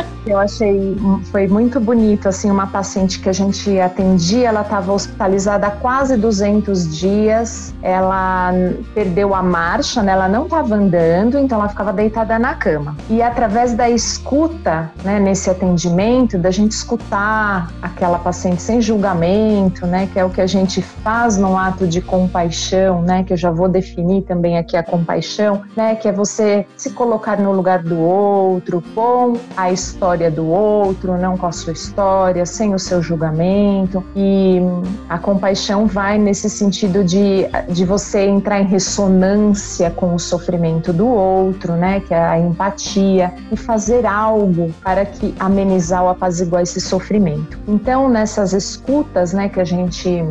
eu 0.25 0.39
achei 0.39 0.97
foi 1.31 1.47
muito 1.47 1.79
bonito 1.79 2.27
assim 2.27 2.49
uma 2.49 2.67
paciente 2.67 3.19
que 3.19 3.29
a 3.29 3.33
gente 3.33 3.79
atendia 3.79 4.49
ela 4.49 4.61
estava 4.61 4.91
hospitalizada 4.91 5.67
há 5.67 5.71
quase 5.71 6.17
200 6.17 6.97
dias 6.97 7.73
ela 7.81 8.51
perdeu 8.93 9.35
a 9.35 9.43
marcha 9.43 10.01
né? 10.01 10.13
ela 10.13 10.27
não 10.27 10.45
estava 10.45 10.75
andando 10.75 11.37
então 11.37 11.59
ela 11.59 11.69
ficava 11.69 11.93
deitada 11.93 12.39
na 12.39 12.55
cama 12.55 12.97
e 13.09 13.21
através 13.21 13.73
da 13.73 13.89
escuta 13.89 14.91
né, 15.03 15.19
nesse 15.19 15.49
atendimento 15.49 16.37
da 16.37 16.49
gente 16.49 16.71
escutar 16.71 17.71
aquela 17.81 18.17
paciente 18.17 18.61
sem 18.61 18.81
julgamento 18.81 19.85
né 19.85 20.09
que 20.11 20.19
é 20.19 20.25
o 20.25 20.29
que 20.29 20.41
a 20.41 20.47
gente 20.47 20.81
faz 20.81 21.37
no 21.37 21.55
ato 21.55 21.85
de 21.87 22.01
compaixão 22.01 23.01
né 23.03 23.23
que 23.23 23.33
eu 23.33 23.37
já 23.37 23.51
vou 23.51 23.69
definir 23.69 24.23
também 24.23 24.57
aqui 24.57 24.75
a 24.75 24.81
compaixão 24.81 25.61
né 25.75 25.93
que 25.95 26.07
é 26.07 26.11
você 26.11 26.65
se 26.75 26.89
colocar 26.91 27.39
no 27.39 27.51
lugar 27.51 27.83
do 27.83 27.99
outro 27.99 28.83
com 28.95 29.33
a 29.55 29.71
história 29.71 30.14
história 30.15 30.31
do 30.31 30.47
outro, 30.47 31.17
não 31.17 31.37
com 31.37 31.45
a 31.45 31.51
sua 31.51 31.73
história, 31.73 32.45
sem 32.45 32.73
o 32.73 32.79
seu 32.79 33.01
julgamento. 33.01 34.03
E 34.15 34.59
a 35.09 35.17
compaixão 35.17 35.85
vai 35.85 36.17
nesse 36.17 36.49
sentido 36.49 37.03
de, 37.03 37.45
de 37.69 37.83
você 37.83 38.25
entrar 38.25 38.61
em 38.61 38.65
ressonância 38.65 39.91
com 39.91 40.15
o 40.15 40.19
sofrimento 40.19 40.93
do 40.93 41.05
outro, 41.07 41.73
né? 41.73 41.99
Que 41.99 42.13
é 42.13 42.19
a 42.19 42.39
empatia, 42.39 43.33
e 43.51 43.57
fazer 43.57 44.05
algo 44.05 44.73
para 44.81 45.05
que 45.05 45.35
amenizar 45.37 46.03
ou 46.03 46.09
apaziguar 46.09 46.63
esse 46.63 46.79
sofrimento. 46.79 47.59
Então, 47.67 48.07
nessas 48.07 48.53
escutas, 48.53 49.33
né, 49.33 49.49
que 49.49 49.59
a 49.59 49.65
gente 49.65 50.23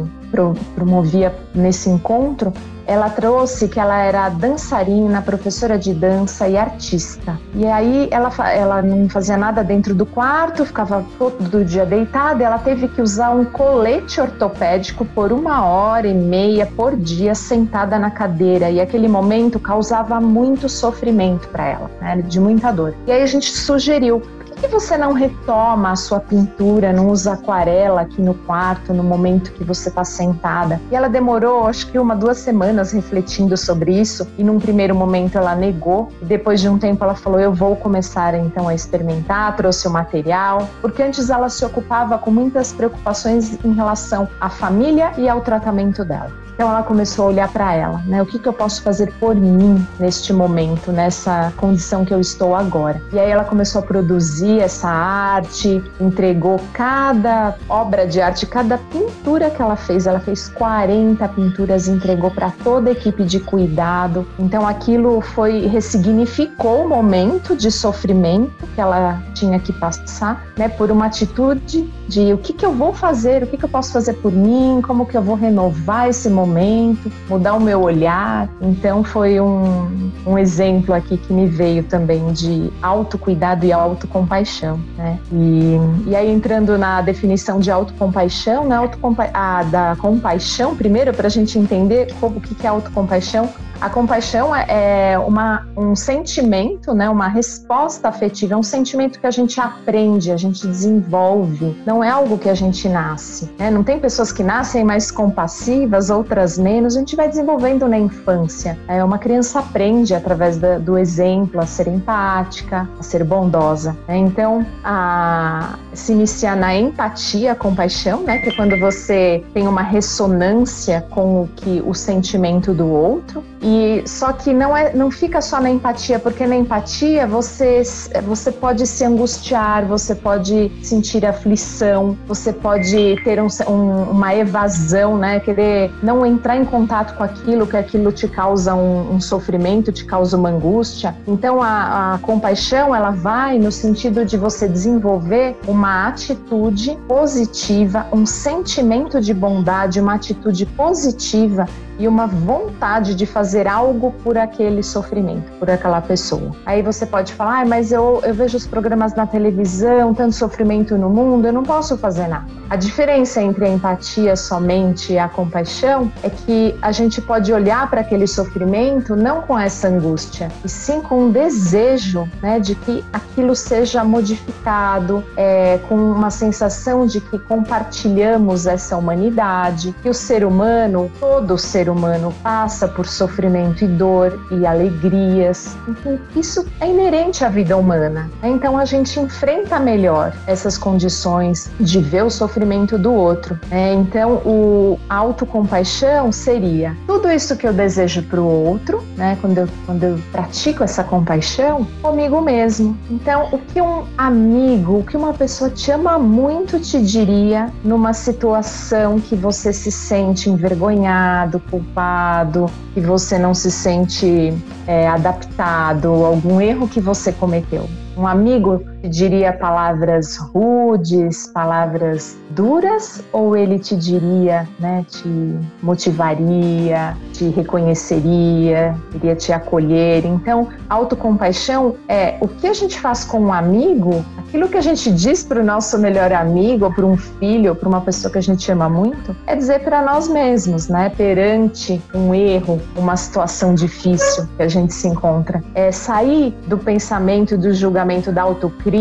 promovia 0.75 1.35
nesse 1.55 1.91
encontro, 1.91 2.53
ela 2.87 3.09
trouxe 3.11 3.69
que 3.69 3.81
ela 3.81 3.99
era 3.99 4.29
dançarina, 4.29 5.23
professora 5.23 5.79
de 5.79 5.95
dança 5.95 6.49
e 6.49 6.57
artista. 6.57 7.39
E 7.55 7.67
aí 7.67 8.09
ela, 8.11 8.31
ela 8.51 8.83
não 8.83 9.09
fazia 9.09 9.37
nada 9.37 9.63
dentro 9.63 9.95
do 9.95 10.05
quarto, 10.05 10.65
ficava 10.65 11.05
todo 11.19 11.65
dia 11.65 11.87
deitada. 11.87 12.45
ela 12.45 12.59
teve 12.59 12.89
que 12.89 13.01
usar 13.01 13.31
um 13.31 13.45
colete 13.45 14.21
ortopédico 14.21 15.05
por 15.05 15.33
uma 15.33 15.65
hora 15.65 16.07
e 16.07 16.15
meia 16.15 16.67
por 16.67 16.97
dia 16.97 17.35
sentada 17.35 17.99
na 17.99 18.11
cadeira. 18.11 18.71
E 18.71 18.81
aquele 18.81 19.09
momento 19.09 19.59
causava 19.59 20.21
muito 20.21 20.69
sofrimento 20.69 21.49
para 21.49 21.67
ela, 21.67 21.91
né, 22.01 22.23
de 22.23 22.41
muita 22.41 22.71
dor. 22.71 22.95
E 23.07 23.13
aí 23.13 23.23
a 23.23 23.27
gente 23.27 23.51
sugeriu 23.51 24.23
que 24.55 24.67
você 24.67 24.97
não 24.97 25.13
retoma 25.13 25.93
a 25.93 25.97
sua 25.97 26.21
pintura, 26.21 26.93
não 26.93 27.09
usa 27.09 27.33
aquarela 27.33 28.03
aqui 28.03 28.21
no 28.21 28.35
quarto, 28.35 28.93
no 28.93 29.03
momento 29.03 29.53
que 29.53 29.65
você 29.65 29.89
está 29.89 30.05
sentada? 30.05 30.81
E 30.91 30.97
ela 30.97 31.09
demorou, 31.09 31.67
acho 31.67 31.91
que 31.91 31.99
uma, 31.99 32.15
duas 32.15 32.39
semanas 32.39 32.93
refletindo 32.93 33.57
sobre 33.57 33.99
isso, 34.01 34.27
e 34.39 34.45
num 34.45 34.59
primeiro 34.59 34.95
momento 34.95 35.37
ela 35.37 35.55
negou, 35.55 36.11
e 36.23 36.25
depois 36.25 36.61
de 36.61 36.69
um 36.69 36.79
tempo 36.79 37.05
ela 37.05 37.15
falou: 37.15 37.39
Eu 37.39 37.53
vou 37.53 37.77
começar 37.77 38.35
então 38.35 38.69
a 38.69 38.75
experimentar, 38.75 39.57
trouxe 39.57 39.87
o 39.89 39.91
material, 39.91 40.69
porque 40.81 41.03
antes 41.03 41.31
ela 41.31 41.49
se 41.49 41.65
ocupava 41.65 42.19
com 42.19 42.31
muitas 42.31 42.73
preocupações 42.73 43.59
em 43.65 43.73
relação 43.73 44.29
à 44.41 44.49
família 44.49 45.13
e 45.17 45.29
ao 45.29 45.41
tratamento 45.41 46.05
dela. 46.05 46.45
Então 46.55 46.71
ela 46.71 46.85
começou 46.85 47.27
a 47.27 47.29
olhar 47.29 47.53
para 47.53 47.75
ela, 47.75 48.01
né? 48.07 48.23
O 48.23 48.27
que, 48.27 48.39
que 48.39 48.47
eu 48.47 48.53
posso 48.53 48.81
fazer 48.81 49.13
por 49.19 49.35
mim 49.35 49.85
neste 49.99 50.33
momento, 50.33 50.93
nessa 50.93 51.53
condição 51.57 52.05
que 52.05 52.15
eu 52.15 52.21
estou 52.21 52.55
agora? 52.55 53.03
E 53.13 53.19
aí 53.19 53.29
ela 53.29 53.45
começou 53.45 53.81
a 53.81 53.85
produzir 53.85 54.44
essa 54.61 54.89
arte, 54.89 55.83
entregou 56.01 56.61
cada 56.73 57.57
obra 57.69 58.07
de 58.07 58.21
arte, 58.21 58.47
cada 58.47 58.79
pintura 58.79 59.51
que 59.51 59.61
ela 59.61 59.77
fez. 59.77 60.07
Ela 60.07 60.21
fez 60.21 60.49
40 60.51 61.27
pinturas, 61.29 61.89
entregou 61.89 62.31
para 62.31 62.51
toda 62.63 62.91
a 62.91 62.93
equipe 62.93 63.25
de 63.25 63.41
cuidado. 63.41 64.27
Então 64.39 64.67
aquilo 64.67 65.21
foi 65.21 65.67
ressignificou 65.67 66.85
o 66.85 66.89
momento 66.89 67.57
de 67.57 67.71
sofrimento 67.71 68.67
que 68.75 68.81
ela 68.81 69.23
tinha 69.35 69.59
que 69.59 69.73
passar, 69.73 70.45
né? 70.57 70.69
Por 70.69 70.91
uma 70.91 71.07
atitude 71.07 71.91
de 72.09 72.33
o 72.33 72.39
que, 72.39 72.53
que 72.53 72.65
eu 72.65 72.73
vou 72.73 72.93
fazer, 72.93 73.43
o 73.43 73.47
que, 73.47 73.57
que 73.57 73.65
eu 73.65 73.69
posso 73.69 73.93
fazer 73.93 74.15
por 74.15 74.33
mim, 74.33 74.81
como 74.83 75.07
que 75.07 75.17
eu 75.17 75.23
vou 75.23 75.35
renovar 75.35 76.09
esse 76.09 76.29
momento 76.29 77.11
mudar 77.29 77.55
o 77.55 77.61
meu 77.61 77.83
olhar. 77.83 78.49
Então 78.61 79.03
foi 79.03 79.41
um, 79.41 80.11
um 80.27 80.39
exemplo 80.39 80.95
aqui 80.95 81.17
que 81.17 81.33
me 81.33 81.47
veio 81.47 81.83
também 81.85 82.33
de 82.33 82.71
autocuidado 82.83 83.65
e 83.65 83.73
autocompaixão, 83.73 84.81
né? 84.97 85.19
E, 85.33 85.77
e 86.07 86.17
aí 86.17 86.31
entrando 86.31 86.77
na 86.79 87.01
definição 87.01 87.59
de 87.59 87.71
autocompaixão, 87.71 88.67
né? 88.67 88.77
Autocompa 88.77 89.29
a, 89.33 89.63
da 89.65 89.97
compaixão, 89.97 90.77
primeiro 90.77 91.13
para 91.13 91.27
a 91.27 91.31
gente 91.31 91.59
entender 91.59 92.13
como, 92.21 92.39
o 92.39 92.41
que 92.41 92.67
é 92.67 92.69
autocompaixão, 92.69 93.49
a 93.85 93.91
compaixão 93.91 94.57
é, 94.57 95.13
é 95.13 95.19
uma, 95.19 95.67
um 95.77 95.95
sentimento, 95.95 96.95
né, 96.95 97.11
uma 97.11 97.29
resposta 97.29 98.09
afetiva, 98.09 98.55
é 98.55 98.57
um 98.57 98.63
sentimento 98.63 99.21
que 99.21 99.27
a 99.27 99.31
gente 99.31 99.61
aprende, 99.61 100.33
a 100.33 100.39
gente 100.39 100.67
desenvolve, 100.67 101.77
não 101.85 102.03
é 102.03 102.09
algo 102.09 102.39
que 102.39 102.49
a 102.49 102.55
gente 102.55 102.89
nasce. 102.89 103.51
Né? 103.59 103.71
Não 103.71 103.85
tem 103.85 104.01
pessoas 104.01 104.33
que 104.33 104.43
nascem 104.43 104.83
mais 104.83 105.11
compassivas, 105.11 106.09
outras 106.09 106.57
menos, 106.57 106.97
a 106.97 107.01
gente 107.01 107.15
vai 107.15 107.29
desenvolvendo 107.29 107.87
na 107.87 107.99
infância. 107.99 108.79
É, 108.89 109.05
uma 109.05 109.19
criança 109.19 109.59
aprende 109.59 110.15
através 110.15 110.57
da, 110.57 110.79
do 110.79 110.97
exemplo 110.97 111.61
a 111.61 111.67
ser 111.67 111.87
empática, 111.87 112.89
a 112.99 113.03
ser 113.03 113.23
bondosa. 113.23 113.95
Né? 114.09 114.17
Então, 114.17 114.65
a, 114.83 115.75
se 115.93 116.13
inicia 116.13 116.57
na 116.57 116.75
empatia, 116.75 117.53
a 117.53 117.55
compaixão, 117.55 118.23
né, 118.23 118.39
que 118.39 118.49
é 118.49 118.53
quando 118.53 118.81
você 118.81 119.45
tem 119.53 119.69
uma 119.69 119.83
ressonância 119.83 121.05
com 121.11 121.43
o 121.43 121.49
que 121.49 121.83
o 121.85 121.93
sentimento 121.93 122.73
do 122.73 122.89
outro. 122.89 123.45
E 123.61 123.74
só 124.07 124.33
que 124.33 124.53
não 124.53 124.77
é, 124.77 124.95
não 124.95 125.11
fica 125.11 125.41
só 125.41 125.61
na 125.61 125.71
empatia, 125.71 126.19
porque 126.19 126.47
na 126.47 126.57
empatia 126.57 127.27
você 127.27 127.83
você 128.27 128.51
pode 128.53 128.87
se 128.87 129.05
angustiar, 129.05 129.85
você 129.87 130.15
pode 130.15 130.71
sentir 130.83 131.25
aflição, 131.25 132.17
você 132.27 132.53
pode 132.53 133.17
ter 133.25 133.41
um, 133.41 133.49
um, 133.69 134.11
uma 134.11 134.35
evasão, 134.35 135.17
né? 135.17 135.41
Querer 135.41 135.93
não 136.03 136.25
entrar 136.27 136.57
em 136.57 136.65
contato 136.65 137.17
com 137.17 137.23
aquilo, 137.23 137.67
que 137.67 137.77
aquilo 137.77 138.13
te 138.13 138.29
causa 138.29 138.75
um, 138.75 139.15
um 139.15 139.21
sofrimento, 139.21 139.93
te 139.93 140.05
causa 140.05 140.37
uma 140.37 140.51
angústia. 140.51 141.15
Então 141.27 141.63
a, 141.63 142.15
a 142.15 142.19
compaixão 142.19 142.95
ela 142.95 143.11
vai 143.11 143.59
no 143.59 143.73
sentido 143.73 144.25
de 144.25 144.37
você 144.37 144.69
desenvolver 144.69 145.57
uma 145.67 146.09
atitude 146.09 146.99
positiva, 147.07 148.07
um 148.13 148.27
sentimento 148.27 149.21
de 149.21 149.33
bondade, 149.33 150.01
uma 150.01 150.15
atitude 150.15 150.67
positiva 150.67 151.67
e 151.99 152.09
uma 152.09 152.27
vontade 152.27 153.15
de 153.15 153.27
fazer 153.27 153.67
algo 153.67 154.13
por 154.23 154.37
aquele 154.37 154.83
sofrimento, 154.83 155.51
por 155.59 155.71
aquela 155.71 156.01
pessoa. 156.01 156.53
Aí 156.67 156.83
você 156.83 157.07
pode 157.07 157.33
falar, 157.33 157.63
ah, 157.63 157.65
mas 157.65 157.93
eu, 157.93 158.21
eu 158.25 158.35
vejo 158.35 158.57
os 158.57 158.67
programas 158.67 159.15
na 159.15 159.27
televisão, 159.27 160.15
tanto 160.15 160.35
sofrimento 160.35 160.97
no 160.97 161.09
mundo, 161.09 161.47
eu 161.47 161.53
não 161.53 161.63
posso 161.63 161.97
fazer 161.97 162.27
nada. 162.27 162.47
A 162.69 162.77
diferença 162.77 163.41
entre 163.41 163.67
a 163.67 163.69
empatia 163.69 164.37
somente 164.37 165.13
e 165.13 165.19
a 165.19 165.29
compaixão 165.29 166.11
é 166.23 166.31
que 166.31 166.75
a 166.83 166.91
gente 166.91 167.21
pode 167.21 167.53
olhar 167.53 167.89
para 167.89 168.01
aquele 168.01 168.27
sofrimento 168.27 169.15
não 169.15 169.43
com 169.43 169.59
essa 169.59 169.89
angústia, 169.89 170.51
e 170.65 170.69
sim 170.69 171.01
com 171.01 171.27
um 171.27 171.31
desejo 171.31 172.29
né, 172.43 172.59
de 172.59 172.75
que 172.75 173.05
aquilo 173.13 173.55
seja 173.55 174.03
modificado, 174.03 175.23
é, 175.37 175.79
com 175.89 175.95
uma 175.95 176.31
sensação 176.31 177.07
de 177.07 177.21
que 177.21 177.39
compartilhamos 177.39 178.67
essa 178.67 178.97
humanidade, 178.97 179.95
que 180.03 180.09
o 180.09 180.15
ser 180.15 180.45
humano, 180.45 181.11
todo 181.21 181.57
ser 181.59 181.84
ser 181.85 181.91
humano 181.91 182.33
passa 182.43 182.89
por 182.89 183.07
sofrimento 183.07 183.85
e 183.85 183.87
dor 183.87 184.47
e 184.51 184.67
alegrias. 184.67 185.77
Então, 185.87 186.19
isso 186.35 186.67
é 186.81 186.89
inerente 186.89 187.45
à 187.45 187.51
vida 187.51 187.77
humana. 187.77 188.31
Então, 188.43 188.79
a 188.79 188.85
gente 188.87 189.21
enfrenta 189.21 189.79
melhor 189.79 190.35
essas 190.47 190.79
condições 190.79 191.71
de 191.79 192.01
ver 192.01 192.25
o 192.25 192.31
sofrimento 192.31 192.97
do 192.97 193.13
outro. 193.13 193.59
Né? 193.69 193.93
Então, 193.93 194.37
o 194.47 194.99
autocompaixão 195.11 196.33
seria 196.33 196.97
tudo 197.07 197.31
isso 197.31 197.55
que 197.57 197.67
eu 197.67 197.73
desejo 197.73 198.23
para 198.23 198.41
o 198.41 198.47
outro, 198.47 199.05
né? 199.17 199.37
quando, 199.41 199.59
eu, 199.59 199.69
quando 199.85 200.05
eu 200.05 200.19
pratico 200.33 200.83
essa 200.83 201.05
compaixão, 201.05 201.87
comigo 202.01 202.41
mesmo. 202.41 202.97
Então, 203.11 203.49
o 203.53 203.59
que 203.59 203.81
um 203.81 204.05
amigo, 204.17 205.01
o 205.01 205.05
que 205.05 205.17
uma 205.17 205.35
pessoa 205.35 205.69
te 205.69 205.91
ama 205.91 206.19
muito 206.19 206.81
te 206.81 207.03
diria 207.03 207.71
numa 207.85 208.15
situação 208.15 209.21
que 209.21 209.35
você 209.35 209.73
se 209.73 209.93
sente 209.93 210.49
envergonhado, 210.49 211.61
culpado, 211.75 212.71
que 212.93 213.01
você 213.01 213.37
não 213.39 213.53
se 213.53 213.71
sente 213.71 214.55
é, 214.87 215.09
adaptado, 215.09 216.09
algum 216.09 216.61
erro 216.61 216.87
que 216.87 217.01
você 217.01 217.33
cometeu. 217.33 217.89
Um 218.17 218.27
amigo 218.27 218.85
diria 219.09 219.53
palavras 219.53 220.37
rudes, 220.37 221.47
palavras 221.49 222.37
duras, 222.51 223.23
ou 223.33 223.57
ele 223.57 223.79
te 223.79 223.97
diria, 223.97 224.67
né, 224.79 225.05
te 225.09 225.59
motivaria, 225.83 227.17
te 227.33 227.49
reconheceria, 227.51 228.95
iria 229.15 229.35
te 229.35 229.53
acolher? 229.53 230.25
Então, 230.25 230.69
autocompaixão 230.89 231.97
é 232.09 232.37
o 232.41 232.49
que 232.49 232.67
a 232.67 232.73
gente 232.73 232.99
faz 232.99 233.25
com 233.25 233.41
um 233.41 233.53
amigo, 233.53 234.25
aquilo 234.39 234.69
que 234.69 234.77
a 234.77 234.81
gente 234.81 235.11
diz 235.11 235.43
para 235.43 235.61
o 235.61 235.65
nosso 235.65 235.99
melhor 235.99 236.33
amigo, 236.33 236.87
ou 236.87 236.93
para 236.93 237.05
um 237.05 237.17
filho, 237.17 237.71
ou 237.71 237.77
para 237.77 237.89
uma 237.89 238.01
pessoa 238.01 238.31
que 238.33 238.39
a 238.39 238.43
gente 238.43 238.71
ama 238.71 238.89
muito, 238.89 239.37
é 239.47 239.55
dizer 239.57 239.81
para 239.81 240.01
nós 240.03 240.29
mesmos, 240.29 240.89
né, 240.89 241.11
perante 241.11 242.01
um 242.15 242.35
erro, 242.35 242.81
uma 242.97 243.17
situação 243.17 243.75
difícil 243.75 244.47
que 244.57 244.63
a 244.63 244.69
gente 244.69 244.95
se 244.95 245.09
encontra. 245.09 245.63
É 245.75 245.91
sair 245.91 246.55
do 246.67 246.79
pensamento, 246.79 247.59
do 247.59 247.75
julgamento, 247.75 248.33
da 248.33 248.43
autocrítica, 248.43 248.94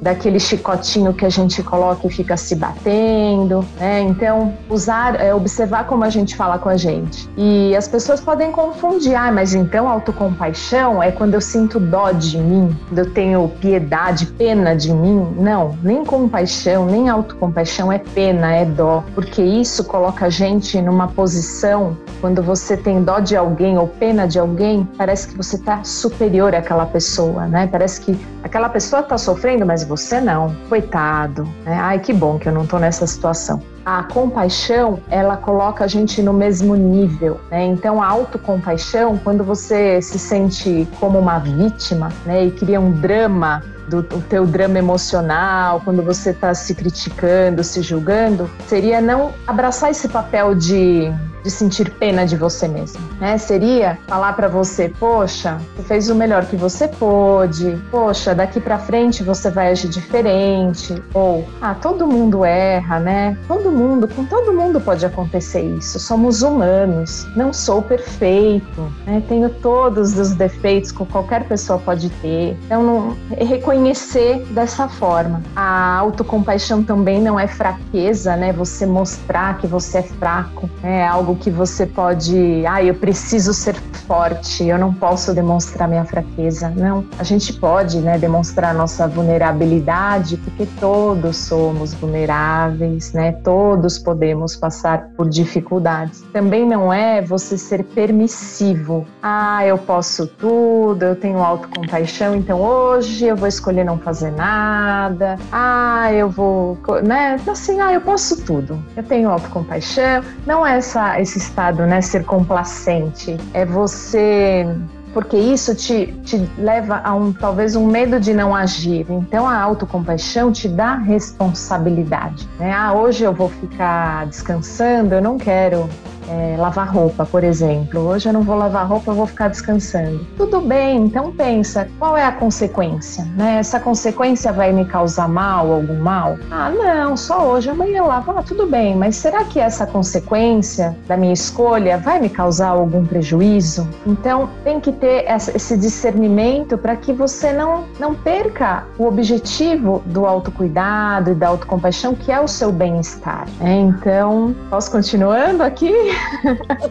daquele 0.00 0.38
chicotinho 0.38 1.12
que 1.12 1.24
a 1.24 1.28
gente 1.28 1.62
coloca 1.62 2.06
e 2.06 2.10
fica 2.10 2.36
se 2.36 2.54
batendo, 2.54 3.64
né? 3.78 4.00
Então, 4.00 4.54
usar, 4.68 5.20
é, 5.20 5.34
observar 5.34 5.86
como 5.86 6.04
a 6.04 6.10
gente 6.10 6.36
fala 6.36 6.58
com 6.58 6.68
a 6.68 6.76
gente. 6.76 7.28
E 7.36 7.74
as 7.74 7.88
pessoas 7.88 8.20
podem 8.20 8.52
confundir, 8.52 9.14
ah, 9.14 9.32
mas 9.32 9.54
então 9.54 9.88
autocompaixão 9.88 11.02
é 11.02 11.10
quando 11.10 11.34
eu 11.34 11.40
sinto 11.40 11.78
dó 11.80 12.12
de 12.12 12.38
mim, 12.38 12.76
quando 12.88 12.98
eu 12.98 13.12
tenho 13.12 13.48
piedade, 13.60 14.26
pena 14.26 14.74
de 14.74 14.92
mim. 14.92 15.34
Não, 15.38 15.76
nem 15.82 16.04
compaixão, 16.04 16.86
nem 16.86 17.08
autocompaixão 17.08 17.90
é 17.90 17.98
pena, 17.98 18.54
é 18.54 18.64
dó, 18.64 19.04
porque 19.14 19.42
isso 19.42 19.84
coloca 19.84 20.26
a 20.26 20.30
gente 20.30 20.80
numa 20.80 21.08
posição 21.08 21.96
quando 22.20 22.42
você 22.42 22.76
tem 22.76 23.02
dó 23.02 23.20
de 23.20 23.36
alguém 23.36 23.78
ou 23.78 23.86
pena 23.86 24.26
de 24.26 24.38
alguém, 24.38 24.88
parece 24.96 25.28
que 25.28 25.36
você 25.36 25.56
está 25.56 25.84
superior 25.84 26.54
àquela 26.54 26.86
pessoa, 26.86 27.46
né? 27.46 27.66
Parece 27.66 28.00
que 28.00 28.18
aquela 28.42 28.68
pessoa 28.76 29.00
está 29.00 29.16
sofrendo, 29.16 29.64
mas 29.64 29.84
você 29.84 30.20
não. 30.20 30.54
Coitado, 30.68 31.44
né? 31.64 31.78
Ai, 31.80 31.98
que 31.98 32.12
bom 32.12 32.38
que 32.38 32.46
eu 32.46 32.52
não 32.52 32.64
estou 32.64 32.78
nessa 32.78 33.06
situação. 33.06 33.62
A 33.86 34.02
compaixão, 34.02 35.00
ela 35.08 35.34
coloca 35.34 35.84
a 35.84 35.86
gente 35.86 36.20
no 36.20 36.34
mesmo 36.34 36.74
nível, 36.74 37.40
né? 37.50 37.64
Então, 37.64 38.02
a 38.02 38.06
autocompaixão, 38.06 39.16
quando 39.16 39.42
você 39.42 40.02
se 40.02 40.18
sente 40.18 40.86
como 41.00 41.18
uma 41.18 41.38
vítima, 41.38 42.12
né, 42.26 42.44
e 42.44 42.50
cria 42.50 42.78
um 42.78 42.92
drama 42.92 43.62
do, 43.88 44.02
do 44.02 44.20
teu 44.20 44.44
drama 44.44 44.78
emocional, 44.78 45.80
quando 45.82 46.02
você 46.02 46.30
está 46.30 46.52
se 46.52 46.74
criticando, 46.74 47.64
se 47.64 47.80
julgando, 47.80 48.50
seria 48.66 49.00
não 49.00 49.32
abraçar 49.46 49.90
esse 49.90 50.06
papel 50.06 50.54
de 50.54 51.10
de 51.46 51.50
sentir 51.52 51.92
pena 51.92 52.26
de 52.26 52.36
você 52.36 52.66
mesmo, 52.66 53.00
né? 53.20 53.38
Seria 53.38 53.96
falar 54.08 54.32
para 54.32 54.48
você, 54.48 54.88
poxa, 54.88 55.60
você 55.76 55.82
fez 55.84 56.10
o 56.10 56.14
melhor 56.14 56.44
que 56.44 56.56
você 56.56 56.88
pôde, 56.88 57.80
poxa, 57.88 58.34
daqui 58.34 58.58
para 58.58 58.80
frente 58.80 59.22
você 59.22 59.48
vai 59.48 59.70
agir 59.70 59.88
diferente, 59.88 61.00
ou 61.14 61.46
ah, 61.62 61.72
todo 61.72 62.04
mundo 62.04 62.44
erra, 62.44 62.98
né? 62.98 63.38
Todo 63.46 63.70
mundo, 63.70 64.08
com 64.08 64.24
todo 64.24 64.52
mundo 64.52 64.80
pode 64.80 65.06
acontecer 65.06 65.62
isso. 65.62 66.00
Somos 66.00 66.42
humanos, 66.42 67.24
não 67.36 67.52
sou 67.52 67.80
perfeito, 67.80 68.92
né? 69.06 69.22
Tenho 69.28 69.48
todos 69.48 70.18
os 70.18 70.34
defeitos 70.34 70.90
que 70.90 71.06
qualquer 71.06 71.44
pessoa 71.44 71.78
pode 71.78 72.10
ter. 72.10 72.58
Então, 72.64 72.82
não, 72.82 73.16
reconhecer 73.38 74.44
dessa 74.50 74.88
forma. 74.88 75.40
A 75.54 75.96
autocompaixão 75.98 76.82
também 76.82 77.22
não 77.22 77.38
é 77.38 77.46
fraqueza, 77.46 78.34
né? 78.34 78.52
Você 78.52 78.84
mostrar 78.84 79.58
que 79.58 79.68
você 79.68 79.98
é 79.98 80.02
fraco, 80.02 80.68
né? 80.82 80.96
é 80.96 81.06
algo 81.06 81.35
que 81.36 81.50
você 81.50 81.86
pode, 81.86 82.64
ah, 82.66 82.82
eu 82.82 82.94
preciso 82.94 83.52
ser 83.52 83.74
forte, 84.06 84.64
eu 84.64 84.78
não 84.78 84.94
posso 84.94 85.34
demonstrar 85.34 85.88
minha 85.88 86.04
fraqueza. 86.04 86.70
Não, 86.70 87.04
a 87.18 87.24
gente 87.24 87.52
pode, 87.52 87.98
né, 87.98 88.18
demonstrar 88.18 88.74
nossa 88.74 89.06
vulnerabilidade, 89.08 90.36
porque 90.38 90.66
todos 90.78 91.36
somos 91.36 91.92
vulneráveis, 91.94 93.12
né? 93.12 93.32
Todos 93.32 93.98
podemos 93.98 94.56
passar 94.56 95.08
por 95.16 95.28
dificuldades. 95.28 96.22
Também 96.32 96.66
não 96.66 96.92
é 96.92 97.20
você 97.20 97.58
ser 97.58 97.82
permissivo. 97.84 99.06
Ah, 99.22 99.66
eu 99.66 99.78
posso 99.78 100.26
tudo, 100.26 101.02
eu 101.02 101.16
tenho 101.16 101.38
autocompaixão, 101.38 102.34
então 102.34 102.60
hoje 102.60 103.26
eu 103.26 103.36
vou 103.36 103.48
escolher 103.48 103.84
não 103.84 103.98
fazer 103.98 104.30
nada. 104.30 105.36
Ah, 105.50 106.12
eu 106.12 106.28
vou, 106.28 106.78
né? 107.04 107.36
Assim, 107.46 107.80
ah, 107.80 107.92
eu 107.92 108.00
posso 108.00 108.44
tudo. 108.44 108.82
Eu 108.96 109.02
tenho 109.02 109.30
autocompaixão. 109.30 110.22
Não 110.46 110.66
é 110.66 110.76
essa 110.76 111.20
esse 111.26 111.38
estado, 111.38 111.84
né? 111.84 112.00
Ser 112.00 112.24
complacente. 112.24 113.36
É 113.52 113.66
você 113.66 114.66
porque 115.12 115.38
isso 115.38 115.74
te, 115.74 116.08
te 116.26 116.36
leva 116.58 117.00
a 117.02 117.14
um 117.14 117.32
talvez 117.32 117.74
um 117.74 117.86
medo 117.86 118.20
de 118.20 118.34
não 118.34 118.54
agir. 118.54 119.06
Então 119.08 119.48
a 119.48 119.58
autocompaixão 119.58 120.52
te 120.52 120.68
dá 120.68 120.94
responsabilidade. 120.94 122.46
Né? 122.58 122.70
Ah, 122.70 122.92
hoje 122.92 123.24
eu 123.24 123.32
vou 123.32 123.48
ficar 123.48 124.26
descansando, 124.26 125.14
eu 125.14 125.22
não 125.22 125.38
quero 125.38 125.88
é, 126.28 126.56
lavar 126.58 126.88
roupa, 126.92 127.24
por 127.24 127.44
exemplo. 127.44 128.00
Hoje 128.00 128.28
eu 128.28 128.32
não 128.32 128.42
vou 128.42 128.56
lavar 128.56 128.86
roupa, 128.86 129.10
eu 129.10 129.14
vou 129.14 129.26
ficar 129.26 129.48
descansando. 129.48 130.26
Tudo 130.36 130.60
bem, 130.60 131.04
então 131.04 131.32
pensa, 131.32 131.88
qual 131.98 132.16
é 132.16 132.24
a 132.24 132.32
consequência? 132.32 133.24
Né? 133.36 133.58
Essa 133.58 133.80
consequência 133.80 134.52
vai 134.52 134.72
me 134.72 134.84
causar 134.84 135.28
mal, 135.28 135.72
algum 135.72 135.98
mal? 135.98 136.36
Ah, 136.50 136.70
não, 136.70 137.16
só 137.16 137.46
hoje, 137.46 137.70
amanhã 137.70 137.98
eu 137.98 138.06
lavo. 138.06 138.32
Ah, 138.36 138.42
tudo 138.42 138.66
bem, 138.66 138.96
mas 138.96 139.16
será 139.16 139.44
que 139.44 139.58
essa 139.58 139.86
consequência 139.86 140.96
da 141.06 141.16
minha 141.16 141.32
escolha 141.32 141.98
vai 141.98 142.20
me 142.20 142.28
causar 142.28 142.68
algum 142.68 143.04
prejuízo? 143.04 143.88
Então 144.06 144.48
tem 144.64 144.80
que 144.80 144.92
ter 144.92 145.24
esse 145.28 145.76
discernimento 145.76 146.76
para 146.76 146.96
que 146.96 147.12
você 147.12 147.52
não, 147.52 147.84
não 147.98 148.14
perca 148.14 148.84
o 148.98 149.06
objetivo 149.06 150.02
do 150.06 150.26
autocuidado 150.26 151.30
e 151.30 151.34
da 151.34 151.48
autocompaixão, 151.48 152.14
que 152.14 152.30
é 152.32 152.40
o 152.40 152.48
seu 152.48 152.72
bem-estar. 152.72 153.46
Né? 153.60 153.76
Então, 153.76 154.54
posso 154.70 154.90
continuando 154.90 155.62
aqui? 155.62 155.92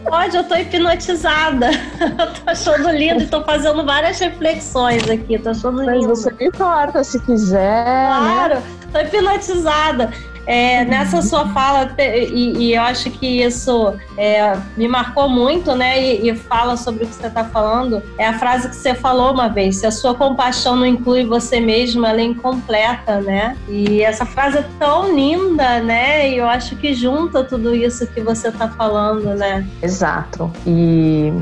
Pode, 0.08 0.36
eu 0.36 0.44
tô 0.44 0.54
hipnotizada. 0.54 1.70
Eu 2.00 2.32
tô 2.34 2.50
achando 2.50 2.90
lindo 2.90 3.22
e 3.22 3.26
tô 3.26 3.42
fazendo 3.42 3.84
várias 3.84 4.18
reflexões 4.18 5.08
aqui. 5.08 5.38
Tô 5.38 5.50
achando 5.50 5.80
lindo. 5.80 6.08
Mas 6.08 6.20
você 6.20 6.30
me 6.32 6.50
corta 6.50 7.02
se 7.04 7.18
quiser. 7.20 7.84
Né? 7.84 8.06
Claro, 8.06 8.54
né? 8.54 8.62
tô 8.92 8.98
hipnotizada. 9.00 10.12
É, 10.46 10.84
nessa 10.84 11.20
sua 11.22 11.48
fala, 11.48 11.92
e, 11.98 12.52
e, 12.58 12.74
eu 12.74 12.82
acho 12.82 13.10
que 13.10 13.42
isso 13.42 13.94
é, 14.16 14.56
me 14.76 14.86
marcou 14.86 15.28
muito, 15.28 15.74
né? 15.74 16.00
E, 16.00 16.30
e 16.30 16.36
fala 16.36 16.76
sobre 16.76 17.04
o 17.04 17.06
que 17.06 17.14
você 17.14 17.26
está 17.26 17.44
falando, 17.44 18.02
é 18.16 18.26
a 18.26 18.38
frase 18.38 18.68
que 18.68 18.76
você 18.76 18.94
falou 18.94 19.32
uma 19.32 19.48
vez: 19.48 19.76
se 19.78 19.86
a 19.86 19.90
sua 19.90 20.14
compaixão 20.14 20.76
não 20.76 20.86
inclui 20.86 21.24
você 21.24 21.58
mesmo, 21.58 22.06
ela 22.06 22.20
é 22.20 22.24
incompleta, 22.24 23.20
né? 23.20 23.56
E 23.68 24.02
essa 24.02 24.24
frase 24.24 24.58
é 24.58 24.68
tão 24.78 25.14
linda, 25.14 25.80
né? 25.80 26.30
E 26.30 26.36
eu 26.36 26.46
acho 26.46 26.76
que 26.76 26.94
junta 26.94 27.42
tudo 27.42 27.74
isso 27.74 28.06
que 28.06 28.20
você 28.20 28.48
está 28.48 28.68
falando, 28.68 29.34
né? 29.34 29.66
Exato. 29.82 30.50
E 30.64 31.32